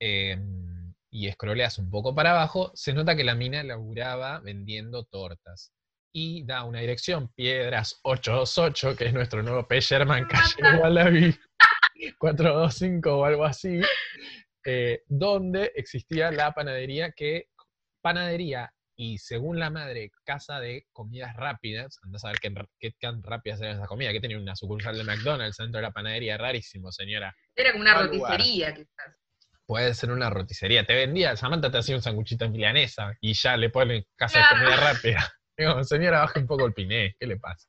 [0.00, 5.72] em, y escroleas un poco para abajo, se nota que la mina laburaba vendiendo tortas.
[6.12, 9.80] Y da una dirección, Piedras 828, que es nuestro nuevo P.
[9.80, 11.38] Sherman, calle Wallaby
[12.18, 13.80] 425 o algo así,
[14.64, 17.48] eh, donde existía la panadería que
[18.00, 23.22] panadería y según la madre, casa de comidas rápidas, anda a saber qué, qué tan
[23.22, 26.90] rápidas eran esa comida, que tenía una sucursal de McDonald's dentro de la panadería, rarísimo,
[26.90, 27.32] señora.
[27.54, 29.14] Era como una roticería, quizás.
[29.66, 30.84] Puede ser una roticería.
[30.84, 34.44] Te vendía, Samantha te hacía un sanguchito en milanesa y ya le pone casa de
[34.50, 35.32] comida rápida.
[35.56, 37.68] Digo, señora, baja un poco el piné, ¿qué le pasa?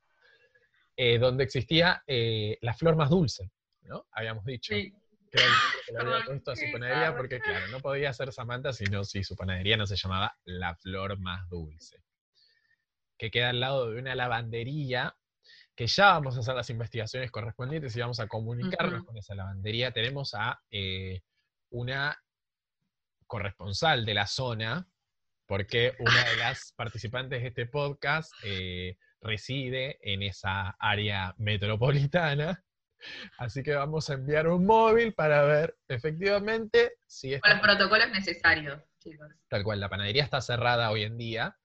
[0.96, 3.52] Eh, donde existía eh, la flor más dulce,
[3.84, 4.08] ¿no?
[4.14, 4.74] Habíamos dicho.
[4.74, 4.94] Sí
[5.32, 5.40] que
[5.92, 9.36] le había puesto a su panadería porque, claro, no podía ser Samantha sino si su
[9.36, 12.04] panadería no se llamaba La Flor Más Dulce.
[13.18, 15.16] Que queda al lado de una lavandería
[15.80, 19.92] que ya vamos a hacer las investigaciones correspondientes y vamos a comunicarnos con esa lavandería.
[19.92, 21.22] Tenemos a eh,
[21.70, 22.18] una
[23.26, 24.90] corresponsal de la zona,
[25.46, 32.62] porque una de las participantes de este podcast eh, reside en esa área metropolitana.
[33.38, 37.42] Así que vamos a enviar un móvil para ver efectivamente si es.
[37.42, 39.30] Con los protocolos necesarios, chicos.
[39.48, 41.58] Tal cual, la panadería está cerrada hoy en día,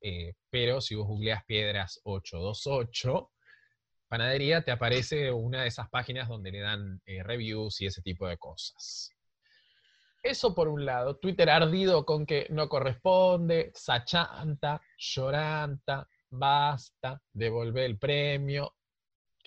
[0.00, 3.30] eh, pero si vos googleas piedras 828,
[4.08, 8.26] panadería, te aparece una de esas páginas donde le dan eh, reviews y ese tipo
[8.28, 9.10] de cosas.
[10.22, 17.98] Eso por un lado, Twitter ardido con que no corresponde, sachanta, lloranta, basta, devolver el
[17.98, 18.74] premio,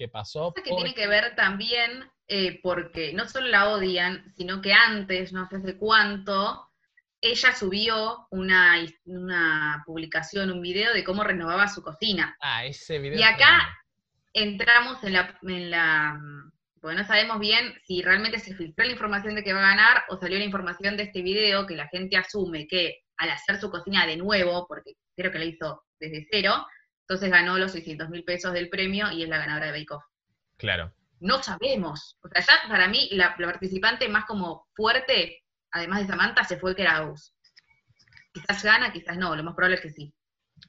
[0.02, 0.52] ¿Qué pasó.
[0.52, 5.48] Que tiene que ver también eh, porque no solo la odian, sino que antes, no
[5.48, 6.72] sé hace cuánto,
[7.22, 12.36] ella subió una, una publicación, un video de cómo renovaba su cocina.
[12.42, 13.20] Ah, ese video.
[13.20, 13.78] Y acá
[14.34, 16.20] entramos en la, en la,
[16.82, 20.06] porque no sabemos bien si realmente se filtró la información de que va a ganar
[20.10, 23.70] o salió la información de este video que la gente asume que al hacer su
[23.70, 26.66] cocina de nuevo, porque creo que la hizo desde cero,
[27.12, 30.04] entonces ganó los 600 mil pesos del premio y es la ganadora de Bake Off.
[30.56, 30.94] Claro.
[31.20, 32.18] No sabemos.
[32.24, 36.74] O sea, ya para mí la, participante más como fuerte además de Samantha, se fue
[36.74, 37.36] Kraus.
[38.32, 40.14] Quizás gana, quizás no, lo más probable es que sí.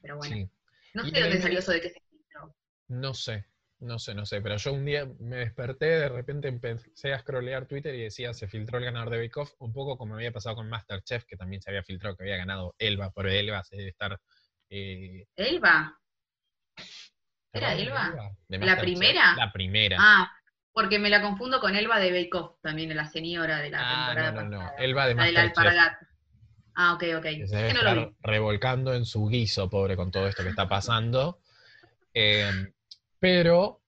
[0.01, 0.49] Pero bueno.
[0.93, 2.53] No sé de dónde salió eso de que se filtró.
[2.89, 3.45] No sé,
[3.79, 7.67] no sé, no sé, pero yo un día me desperté, de repente empecé a scrollear
[7.67, 10.57] Twitter y decía, se filtró el ganador de Bake Off, un poco como había pasado
[10.57, 13.89] con Masterchef, que también se había filtrado que había ganado Elba, pero Elba se debe
[13.89, 14.19] estar...
[14.69, 15.25] Eh...
[15.37, 15.97] ¿Elba?
[17.53, 18.33] ¿Era Elba?
[18.47, 19.35] ¿La primera?
[19.35, 19.97] La primera.
[19.99, 20.31] Ah,
[20.71, 24.07] porque me la confundo con Elba de Bake Off, también la señora de la ah,
[24.07, 24.71] temporada no, no, no.
[24.79, 25.93] Elba de Masterchef.
[26.75, 27.23] Ah, ok, ok.
[27.23, 31.39] se debe estar revolcando en su guiso, pobre, con todo esto que está pasando.
[32.15, 32.49] Eh,
[33.19, 33.82] pero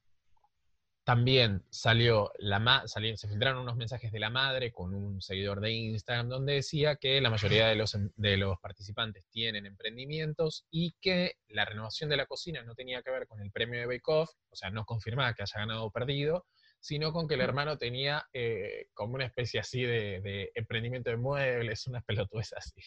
[1.06, 6.30] también salió la se filtraron unos mensajes de la madre con un seguidor de Instagram
[6.30, 11.64] donde decía que la mayoría de los, de los participantes tienen emprendimientos y que la
[11.64, 14.56] renovación de la cocina no tenía que ver con el premio de Bake Off, o
[14.56, 16.48] sea, no confirmaba que haya ganado o perdido,
[16.80, 21.86] sino con que el hermano tenía eh, como una especie así de, emprendimiento de muebles,
[21.86, 22.82] unas pelotudes así.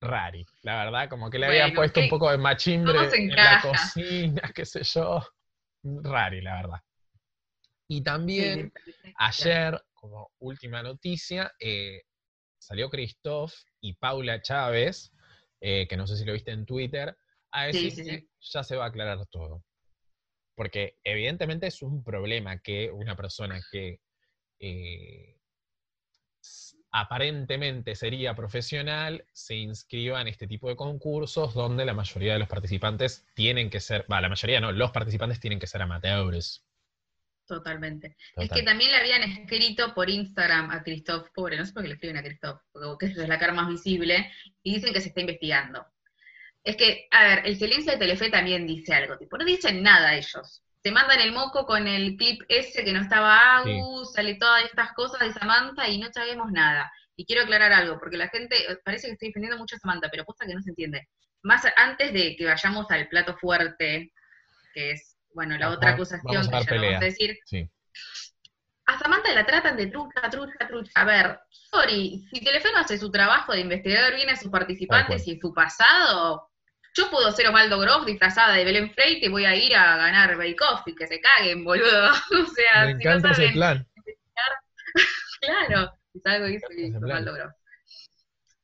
[0.00, 4.50] Rari, la verdad, como que le había puesto un poco de machimbre en la cocina,
[4.52, 5.22] qué sé yo.
[5.84, 6.80] Rari, la verdad.
[7.88, 8.72] Y también
[9.16, 12.02] ayer, como última noticia, eh,
[12.58, 15.12] salió Christoph y Paula Chávez,
[15.60, 17.16] eh, que no sé si lo viste en Twitter,
[17.52, 19.64] a decir que ya se va a aclarar todo.
[20.54, 24.00] Porque evidentemente es un problema que una persona que
[24.58, 25.36] eh,
[26.90, 32.48] aparentemente sería profesional se inscriba en este tipo de concursos donde la mayoría de los
[32.48, 36.65] participantes tienen que ser, va, la mayoría no, los participantes tienen que ser amateurs.
[37.46, 38.16] Totalmente.
[38.36, 41.88] Es que también le habían escrito por Instagram a Christoph, pobre, no sé por qué
[41.88, 44.32] le escriben a Christoph, porque es la cara más visible,
[44.62, 45.86] y dicen que se está investigando.
[46.64, 50.16] Es que, a ver, el silencio de Telefe también dice algo, tipo, no dicen nada
[50.16, 50.62] ellos.
[50.82, 54.92] Se mandan el moco con el clip ese que no estaba Agus, sale todas estas
[54.92, 56.92] cosas de Samantha y no sabemos nada.
[57.14, 60.08] Y quiero aclarar algo, porque la gente eh, parece que está defendiendo mucho a Samantha,
[60.10, 61.08] pero cosa que no se entiende.
[61.42, 64.12] Más antes de que vayamos al plato fuerte,
[64.74, 67.38] que es, bueno, la otra acusación que ya vamos a decir.
[68.86, 70.92] A Samantha la tratan de trucha, trucha, trucha.
[70.94, 75.28] A ver, sorry, si Telefe no hace su trabajo de investigar bien a sus participantes
[75.28, 76.48] y su pasado,
[76.94, 80.38] yo puedo ser Omaldo Groff disfrazada de Belén Freite y voy a ir a ganar
[80.38, 82.10] Bake Off y que se caguen, boludo.
[82.42, 83.86] o sea, Me encanta ese plan.
[85.42, 87.52] claro, si algo hizo Omaldo Groff.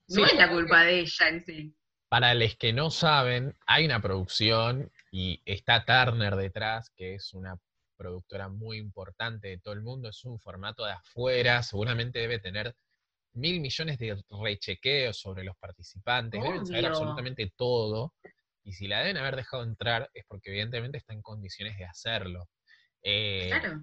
[0.08, 1.76] No es la culpa de ella en sí.
[2.08, 7.60] Para los que no saben, hay una producción y está Turner detrás, que es una
[7.96, 12.74] productora muy importante de todo el mundo, es un formato de afuera, seguramente debe tener
[13.34, 18.14] mil millones de rechequeos sobre los participantes, deben saber absolutamente todo,
[18.64, 22.48] y si la deben haber dejado entrar es porque evidentemente está en condiciones de hacerlo.
[23.02, 23.82] Eh, claro.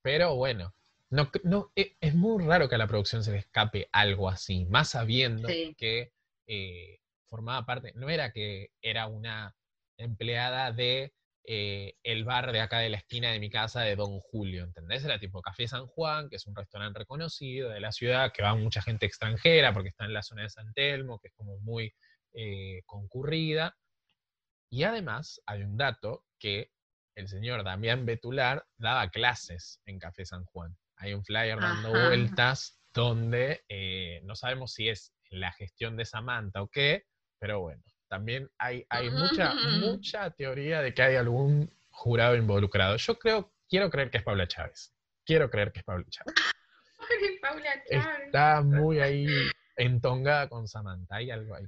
[0.00, 0.74] Pero bueno,
[1.10, 4.64] no, no, e, es muy raro que a la producción se le escape algo así,
[4.66, 6.12] más sabiendo que
[6.46, 9.56] eh, formaba parte, no era que era una
[9.98, 11.12] empleada de
[11.48, 15.04] eh, el bar de acá de la esquina de mi casa de Don Julio, ¿entendés?
[15.04, 18.56] Era tipo Café San Juan, que es un restaurante reconocido de la ciudad, que va
[18.56, 21.94] mucha gente extranjera porque está en la zona de San Telmo, que es como muy
[22.32, 23.76] eh, concurrida.
[24.70, 26.72] Y además hay un dato que
[27.14, 30.76] el señor Damián Betular daba clases en Café San Juan.
[30.96, 36.62] Hay un flyer dando vueltas donde eh, no sabemos si es la gestión de Samantha
[36.62, 37.04] o qué,
[37.38, 42.96] pero bueno, también hay, hay mucha, mucha teoría de que hay algún jurado involucrado.
[42.96, 44.94] Yo creo, quiero creer que es Paula Chávez.
[45.24, 46.34] Quiero creer que es Paula Chávez.
[47.42, 48.26] Paula Chávez.
[48.26, 49.26] Está muy ahí
[49.76, 51.16] entongada con Samantha.
[51.16, 51.66] Hay algo ahí.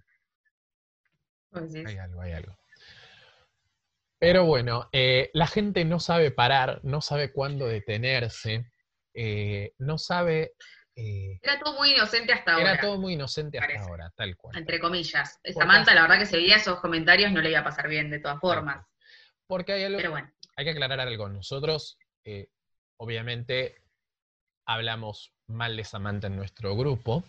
[1.50, 2.58] Pues hay algo, hay algo.
[4.18, 8.70] Pero bueno, eh, la gente no sabe parar, no sabe cuándo detenerse,
[9.14, 10.54] eh, no sabe
[11.00, 12.72] eh, era todo muy inocente hasta ahora.
[12.72, 14.56] Era todo muy inocente hasta ahora, tal cual.
[14.58, 15.38] Entre comillas.
[15.54, 18.18] Samantha, la verdad que si veía esos comentarios no le iba a pasar bien, de
[18.18, 18.84] todas formas.
[19.46, 20.16] Porque hay algo.
[20.56, 21.28] Hay que aclarar algo.
[21.28, 22.48] Nosotros, eh,
[22.96, 23.76] obviamente,
[24.66, 27.22] hablamos mal de Samantha en nuestro grupo.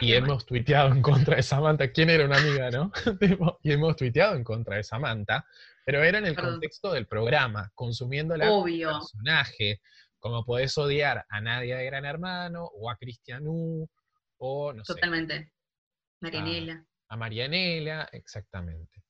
[0.00, 1.92] y hemos tuiteado en contra de Samantha.
[1.92, 2.90] ¿Quién era una amiga, no?
[3.62, 5.46] y hemos tuiteado en contra de Samantha.
[5.84, 9.80] Pero era en el contexto del programa, consumiendo la personaje
[10.28, 13.88] como podés odiar a Nadia de Gran Hermano, o a Cristianú,
[14.36, 14.92] o no sé.
[14.92, 15.52] Totalmente.
[16.20, 16.86] Marianela.
[17.08, 19.02] A, Marianela, exactamente.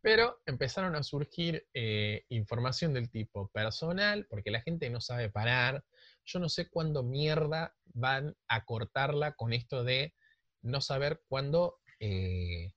[0.00, 5.84] Pero empezaron a surgir eh, información del tipo personal, porque la gente no sabe parar.
[6.24, 10.14] Yo no sé cuándo mierda van a cortarla con esto de
[10.60, 12.72] no saber cuándo eh,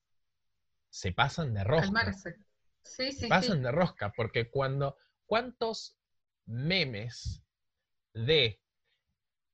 [0.89, 2.11] se pasan de rosca.
[2.81, 5.95] Sí, sí, se pasan de rosca, porque cuando, ¿cuántos
[6.45, 7.43] memes
[8.13, 8.59] de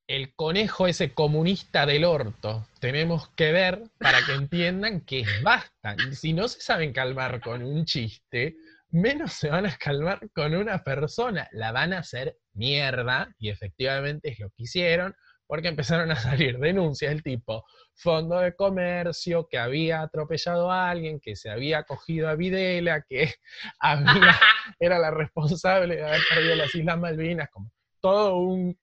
[0.07, 5.95] el conejo ese comunista del orto tenemos que ver para que entiendan que basta.
[6.11, 8.57] Si no se saben calmar con un chiste,
[8.89, 11.47] menos se van a calmar con una persona.
[11.51, 15.15] La van a hacer mierda, y efectivamente es lo que hicieron,
[15.51, 21.19] porque empezaron a salir denuncias del tipo fondo de comercio, que había atropellado a alguien,
[21.19, 23.33] que se había cogido a Videla, que
[24.79, 28.79] era la responsable de haber perdido las Islas Malvinas, como todo un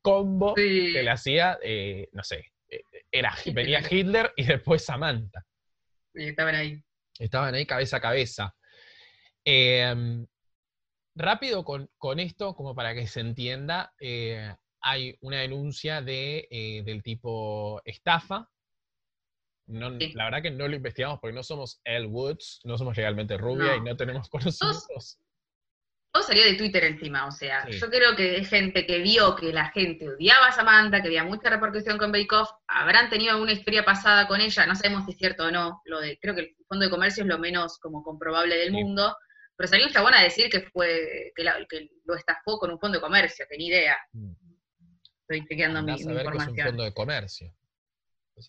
[0.00, 2.80] combo que le hacía, eh, no sé, eh,
[3.12, 5.44] era, venía Hitler y después Samantha.
[6.14, 6.82] Y estaban ahí.
[7.18, 8.56] Estaban ahí cabeza a cabeza.
[9.44, 10.26] Em,
[11.14, 14.54] rápido con, esto, como para que se entienda, eh,
[14.86, 18.48] hay una denuncia de, del tipo estafa.
[19.66, 23.76] La verdad que no lo investigamos porque no somos El Woods, no somos legalmente rubia
[23.76, 25.18] y no tenemos conocimientos
[26.22, 30.08] salió de Twitter encima, o sea, yo creo que gente que vio que la gente
[30.08, 34.26] odiaba a Samantha, que había mucha repercusión con Bake Off, habrán tenido alguna historia pasada
[34.26, 36.84] con ella, no sabemos si es cierto o no, lo de, creo que el fondo
[36.84, 39.16] de comercio es lo menos como comprobable del mundo,
[39.56, 41.44] pero salió un chabón a decir que fue, que,
[42.04, 43.96] lo estafó con un fondo de comercio, que ni idea.
[44.12, 44.32] Mm.
[45.28, 46.50] Estoy chequeando mi, información.
[46.50, 47.52] un fondo de comercio.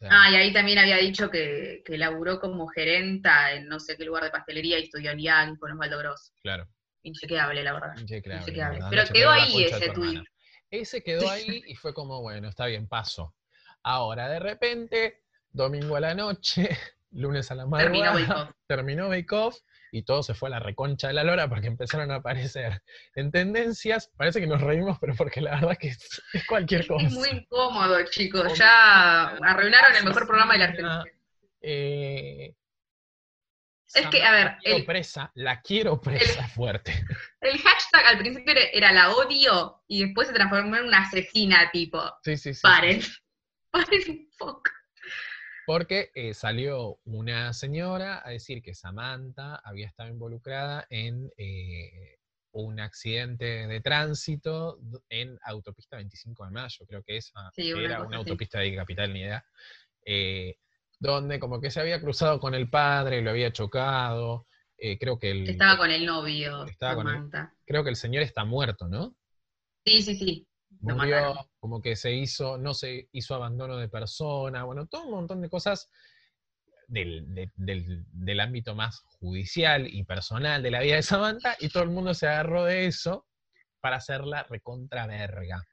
[0.09, 4.05] ah, y ahí también había dicho que, que laburó como gerenta en no sé qué
[4.05, 6.33] lugar de pastelería y estudió en IAG con Osvaldo Gross.
[6.41, 6.67] Claro
[7.07, 7.97] inchequeable, la verdad.
[7.97, 8.79] Inchequeable.
[8.89, 10.23] Pero quedó ahí ese tweet.
[10.69, 13.33] Ese quedó ahí y fue como, bueno, está bien, paso.
[13.83, 16.69] Ahora, de repente, domingo a la noche,
[17.11, 19.59] lunes a la madrugada, terminó Bake Off
[19.91, 22.81] y todo se fue a la reconcha de la lora porque empezaron a aparecer
[23.15, 24.11] en tendencias.
[24.17, 27.07] Parece que nos reímos, pero porque la verdad que es, cualquier cosa.
[27.07, 28.57] Es muy incómodo, chicos.
[28.57, 31.03] Ya arruinaron el mejor programa de la Argentina.
[31.61, 32.53] Eh,
[33.93, 34.45] es que, a ver.
[34.45, 36.93] La quiero presa, la quiero presa fuerte.
[37.41, 42.03] El hashtag al principio era la odio y después se transformó en una asesina, tipo.
[42.23, 42.61] Sí, sí, sí.
[42.61, 43.01] Paren.
[43.71, 44.63] Paren un poco.
[45.67, 52.19] Porque eh, salió una señora a decir que Samantha había estado involucrada en eh,
[52.53, 58.59] un accidente de tránsito en autopista 25 de mayo, creo que esa era una autopista
[58.59, 59.45] de capital, ni idea.
[60.05, 60.55] Eh,
[60.99, 64.47] donde como que se había cruzado con el padre, lo había chocado.
[64.77, 66.65] Creo que el, Estaba con el novio,
[67.65, 69.17] creo que el señor está muerto, ¿no?
[69.85, 70.47] Sí, sí, sí.
[70.81, 75.41] Murió, como que se hizo, no se hizo abandono de persona, bueno, todo un montón
[75.41, 75.89] de cosas
[76.87, 81.89] del, del, ámbito más judicial y personal de la vida de Samantha, y todo el
[81.89, 83.25] mundo se agarró de eso
[83.81, 85.63] para hacerla recontra verga.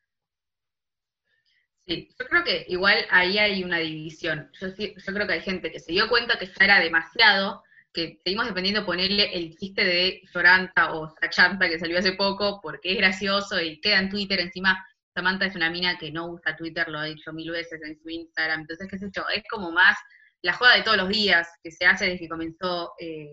[1.87, 4.51] Sí, yo creo que igual ahí hay una división.
[4.59, 7.62] Yo, yo creo que hay gente que se dio cuenta que ya era demasiado,
[7.93, 12.61] que seguimos dependiendo de ponerle el chiste de Soranta o Sachanta que salió hace poco
[12.62, 14.40] porque es gracioso y queda en Twitter.
[14.40, 17.96] Encima, Samantha es una mina que no usa Twitter, lo ha dicho mil veces en
[18.00, 18.62] su Instagram.
[18.62, 19.96] Entonces, qué sé yo, es como más
[20.42, 23.29] la joda de todos los días que se hace desde que comenzó eh,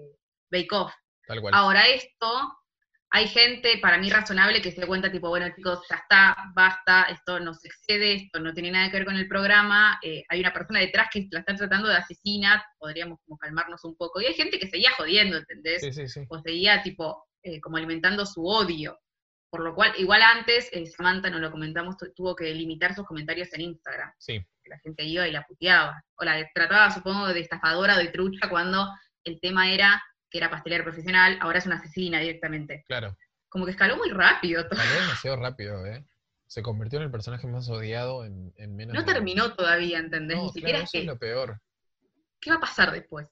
[0.52, 0.94] Bake Off.
[1.52, 2.28] Ahora esto
[3.14, 7.42] hay gente, para mí razonable, que se cuenta tipo, bueno chicos, ya está, basta, esto
[7.42, 10.54] no se excede, esto no tiene nada que ver con el programa, eh, hay una
[10.54, 14.22] persona detrás que la está tratando de asesina, podríamos como calmarnos un poco.
[14.22, 15.82] Y hay gente que seguía jodiendo, ¿entendés?
[15.82, 16.22] Sí, sí, sí.
[16.30, 18.98] O seguía tipo, eh, como alimentando su odio.
[19.52, 23.54] Por lo cual, igual antes, eh, Samantha, nos lo comentamos, tuvo que limitar sus comentarios
[23.54, 24.12] en Instagram.
[24.18, 24.42] Sí.
[24.64, 26.02] La gente iba y la puteaba.
[26.16, 28.88] O la trataba, supongo, de estafadora o de trucha cuando
[29.26, 32.86] el tema era que era pastelera profesional, ahora es una asesina directamente.
[32.88, 33.18] Claro.
[33.50, 34.66] Como que escaló muy rápido.
[34.68, 34.80] Todo.
[34.80, 36.06] Escaló demasiado rápido, ¿eh?
[36.48, 40.38] Se convirtió en el personaje más odiado en, menos No terminó todavía, ¿entendés?
[40.38, 41.62] Ni siquiera es, es lo peor.
[42.40, 43.28] ¿Qué va a pasar después?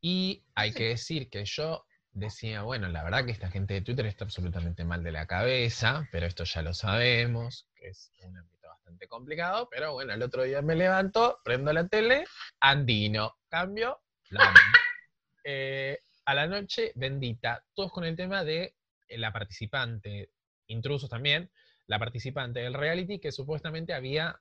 [0.00, 4.06] Y hay que decir que yo decía, bueno, la verdad que esta gente de Twitter
[4.06, 8.68] está absolutamente mal de la cabeza, pero esto ya lo sabemos, que es un ámbito
[8.68, 12.24] bastante complicado, pero bueno, el otro día me levanto, prendo la tele,
[12.60, 14.00] andino, cambio,
[15.44, 18.74] eh, a la noche bendita, todos con el tema de
[19.08, 20.30] eh, la participante,
[20.66, 21.50] intrusos también,
[21.86, 24.40] la participante del reality que supuestamente había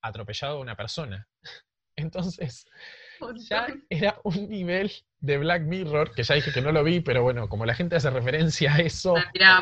[0.00, 1.28] atropellado a una persona.
[1.96, 2.66] Entonces,
[3.48, 4.90] ya era un nivel
[5.20, 7.96] de Black Mirror, que ya dije que no lo vi, pero bueno, como la gente
[7.96, 9.14] hace referencia a eso,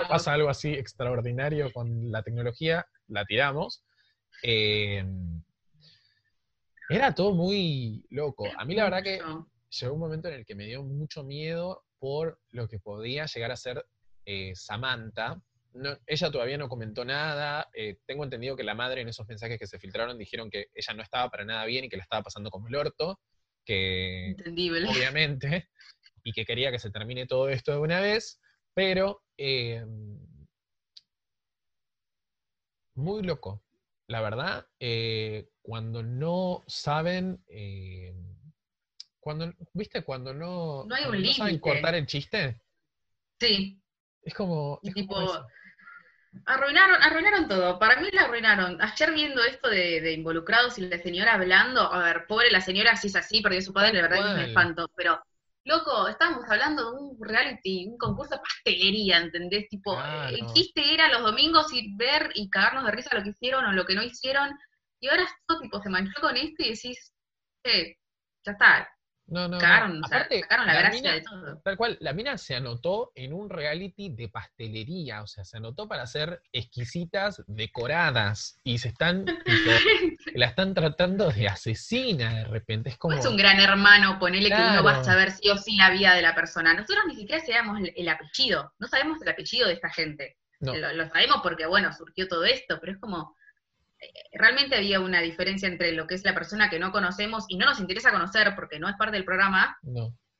[0.08, 3.84] pasa algo así extraordinario con la tecnología, la tiramos.
[4.42, 5.04] Eh,
[6.88, 8.46] era todo muy loco.
[8.56, 9.20] A mí la verdad que
[9.70, 13.52] llegó un momento en el que me dio mucho miedo por lo que podía llegar
[13.52, 13.86] a ser
[14.24, 15.40] eh, Samantha.
[16.06, 17.68] ella todavía no comentó nada.
[17.74, 20.94] Eh, tengo entendido que la madre en esos mensajes que se filtraron dijeron que ella
[20.94, 23.20] no estaba para nada bien y que la estaba pasando como el orto.
[23.70, 24.34] Que.
[24.88, 25.70] Obviamente.
[26.24, 28.40] Y que quería que se termine todo esto de una vez.
[28.74, 29.22] Pero.
[29.38, 29.84] Eh,
[32.96, 33.62] muy loco.
[34.08, 38.12] la verdad, eh, cuando no saben, eh,
[39.20, 40.02] cuando, ¿viste?
[40.02, 42.60] Cuando no, no, hay un saben cortar el chiste.
[43.38, 43.80] Sí.
[44.22, 44.80] Es como...
[44.94, 45.16] tipo,
[46.46, 47.78] arruinaron, arruinaron todo.
[47.78, 48.80] Para mí la arruinaron.
[48.80, 53.08] Ayer viendo esto de, involucrados y la señora hablando, a ver, pobre la señora si
[53.08, 55.22] es así, porque su padre de verdad es un espanto, pero
[55.64, 59.68] loco, estábamos hablando de un reality, un concurso de pastelería, ¿entendés?
[59.68, 63.64] Tipo, el chiste era los domingos ir ver y cagarnos de risa lo que hicieron
[63.64, 64.50] o lo que no hicieron,
[65.00, 67.12] y ahora todo tipo se manchó con esto y decís,
[67.64, 67.96] eh,
[68.44, 68.88] ya está,
[69.30, 71.58] no, no, Cagaron, Aparte, la, gracia de todo.
[71.62, 75.86] Tal cual, la mina se anotó en un reality de pastelería, o sea, se anotó
[75.86, 79.24] para ser exquisitas decoradas y se están,
[80.34, 82.90] la están tratando de asesina de repente.
[82.90, 83.16] Es como.
[83.16, 86.14] es un gran hermano, ponele que uno va a saber sí o sí la vida
[86.14, 86.74] de la persona.
[86.74, 90.38] Nosotros ni siquiera sabemos el, apellido, no sabemos el apellido de esta gente.
[90.58, 93.36] lo sabemos porque, bueno, surgió todo esto, pero es como
[94.32, 97.66] realmente había una diferencia entre lo que es la persona que no conocemos y no
[97.66, 99.76] nos interesa conocer porque no es parte del programa,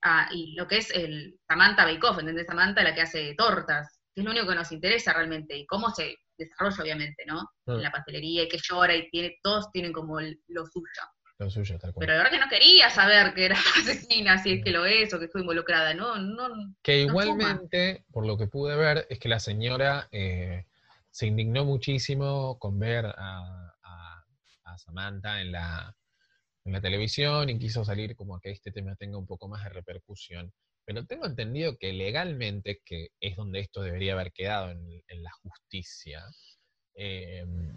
[0.03, 2.47] ah, y lo que es el Samantha Bake Off, ¿entendés?
[2.47, 5.91] Samantha la que hace tortas, que es lo único que nos interesa realmente, y cómo
[5.91, 7.51] se desarrolla, obviamente, ¿no?
[7.67, 10.87] En la pastelería, y que llora, y tiene, todos tienen como lo suyo.
[11.39, 12.07] Lo suyo, tal cual.
[12.07, 15.13] Pero la verdad que no quería saber que era asesina, si es que lo es,
[15.15, 16.75] o que estuvo involucrada, no, no.
[16.83, 20.09] Que igualmente, por lo que pude ver, es que la señora...
[20.13, 20.67] Eh,
[21.11, 23.77] se indignó muchísimo con ver a,
[24.77, 25.95] Samantha en la,
[26.65, 29.65] en la televisión y quiso salir como a que este tema tenga un poco más
[29.65, 30.53] de repercusión.
[30.85, 36.25] Pero tengo entendido que legalmente, que es donde esto debería haber quedado en, la justicia,
[36.95, 37.77] em,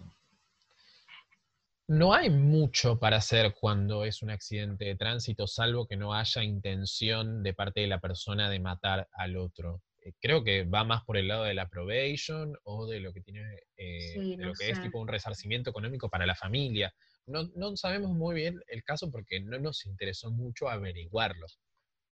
[1.86, 6.42] no hay mucho para hacer cuando es un accidente de tránsito, salvo que no haya
[6.42, 9.82] intención de parte de la persona de matar al otro.
[10.04, 13.22] Eh, creo que va más por el lado de la probation o de lo que
[13.22, 13.40] tiene,
[13.76, 16.94] eh, de lo que es tipo un resarcimiento económico para la familia.
[17.26, 21.46] No, no, sabemos muy bien el caso porque no nos interesó mucho averiguarlo.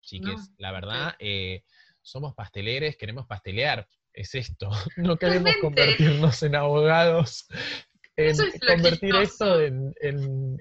[0.03, 1.63] Chiques, la verdad, eh,
[2.03, 4.71] somos pasteleres, queremos pastelear, es esto.
[4.97, 7.47] No queremos convertirnos en abogados,
[8.17, 8.37] en
[8.67, 10.59] convertir esto en, en,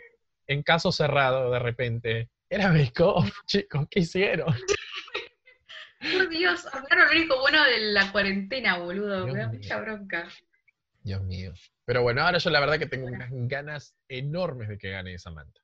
[0.47, 2.29] en, caso cerrado de repente.
[2.49, 2.93] Era Bake
[3.47, 4.55] chicos, ¿qué hicieron?
[5.99, 9.27] Por Dios, arruinaron lo único bueno de la cuarentena, boludo.
[9.27, 10.27] me da mucha bronca.
[11.01, 11.53] Dios mío.
[11.85, 15.61] Pero bueno, ahora yo la verdad que tengo unas ganas enormes de que gane Samantha.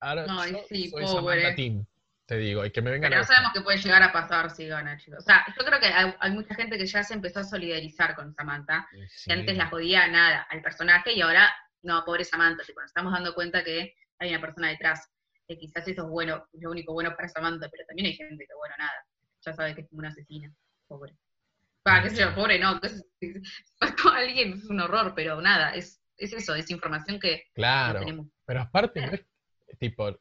[0.00, 1.84] Ahora Ay, sí, soy Samantha Team,
[2.26, 4.66] te digo, y que me vengan Pero no sabemos qué puede llegar a pasar si
[4.66, 5.20] gana, chicos.
[5.20, 8.32] O sea, yo creo que hay, mucha gente que ya se empezó a solidarizar con
[8.34, 8.88] Samantha,
[9.24, 11.52] que antes la jodía nada al personaje y ahora,
[11.82, 15.10] no, pobre Samantha, tipo, nos estamos dando cuenta que hay una persona detrás,
[15.48, 18.54] que quizás eso es bueno, lo único bueno para Samantha, pero también hay gente que,
[18.54, 19.04] bueno, nada,
[19.46, 20.52] ya sabe que es como una asesina,
[20.86, 21.16] pobre.
[21.82, 22.80] Para qué sé yo, pobre no,
[23.80, 28.00] mató a alguien es un horror, pero nada, es, es eso, es información que claro,
[28.44, 29.12] Pero aparte, no
[29.78, 30.18] tipo,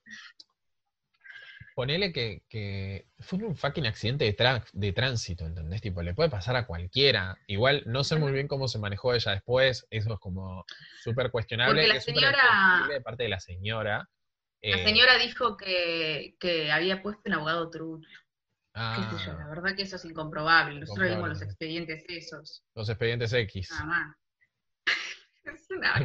[1.76, 5.82] ponele que, que, fue un fucking accidente de, de tránsito, ¿entendés?
[5.82, 7.38] Tipo, le puede pasar a cualquiera.
[7.48, 10.66] Igual no sé muy bien cómo se manejó ella después, eso es como
[11.04, 11.82] súper cuestionable.
[11.82, 12.88] Porque la señora...
[12.90, 14.10] de parte de la señora.
[14.62, 18.10] La eh, señora dijo que, que había puesto un abogado trucho.
[18.76, 19.10] Ah.
[19.10, 19.34] ¿Qué sé yo?
[19.38, 20.82] La verdad que eso es incomprobable.
[20.82, 22.64] Nosotros vimos los expedientes esos.
[22.76, 23.72] Los expedientes X.
[23.72, 24.18] Nada más.
[25.46, 26.00] es una...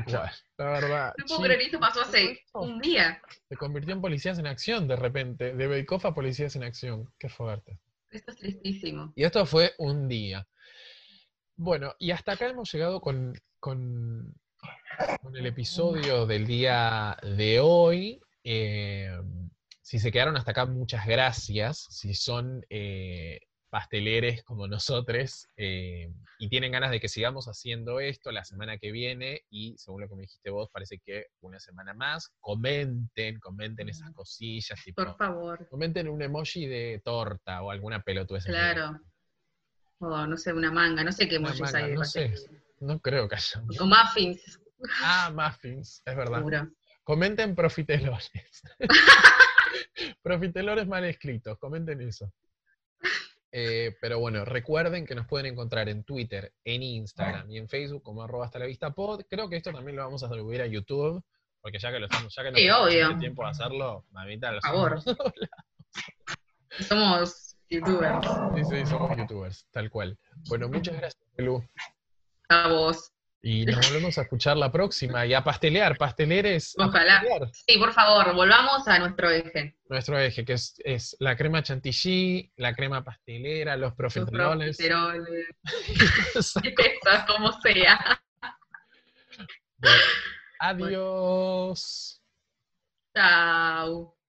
[0.56, 1.14] La verdad.
[1.18, 3.20] No puedo creer, esto pasó hace un día.
[3.48, 5.54] Se convirtió en policías en acción de repente.
[5.54, 7.12] De Beikoff a policías en acción.
[7.18, 7.80] Qué fuerte.
[8.08, 9.12] Esto es tristísimo.
[9.16, 10.46] Y esto fue un día.
[11.56, 14.32] Bueno, y hasta acá hemos llegado con, con,
[15.20, 18.20] con el episodio del día de hoy.
[18.44, 19.10] Eh,
[19.90, 21.88] si se quedaron hasta acá, muchas gracias.
[21.90, 28.30] Si son eh, pasteleres como nosotros eh, y tienen ganas de que sigamos haciendo esto
[28.30, 31.92] la semana que viene y según lo que me dijiste vos, parece que una semana
[31.92, 34.80] más, comenten, comenten esas cosillas.
[34.94, 35.66] Por favor.
[35.68, 38.44] Comenten un emoji de torta o alguna pelotudez.
[38.44, 38.96] Claro.
[39.98, 41.94] O no sé, una manga, no sé qué emojis hay.
[41.94, 42.32] No sé,
[42.78, 43.60] no creo que haya.
[43.80, 44.60] O muffins.
[45.02, 46.44] Ah, muffins, es verdad.
[47.02, 48.62] Comenten profitelones.
[50.22, 52.32] Profitelores mal escritos, comenten eso.
[53.52, 58.02] Eh, pero bueno, recuerden que nos pueden encontrar en Twitter, en Instagram y en Facebook
[58.02, 59.22] como arroba hasta la vista pod.
[59.28, 61.22] Creo que esto también lo vamos a subir a YouTube,
[61.60, 62.56] porque ya que lo estamos, ya que no
[62.88, 65.00] tenemos tiempo de hacerlo, mamita, lo favor.
[66.78, 68.26] Somos youtubers.
[68.54, 70.16] Sí, sí, somos youtubers, tal cual.
[70.48, 71.64] Bueno, muchas gracias, Lu.
[72.48, 73.12] A vos.
[73.42, 76.74] Y nos volvemos a escuchar la próxima y a pastelear, pasteleres.
[76.78, 77.22] Ojalá.
[77.52, 79.76] Sí, por favor, volvamos a nuestro eje.
[79.88, 84.78] Nuestro eje, que es, es la crema chantilly, la crema pastelera, los profiteroles.
[84.78, 86.54] Los profiteroles.
[87.26, 88.22] como sea.
[90.58, 92.22] Adiós.
[93.14, 94.19] Chao.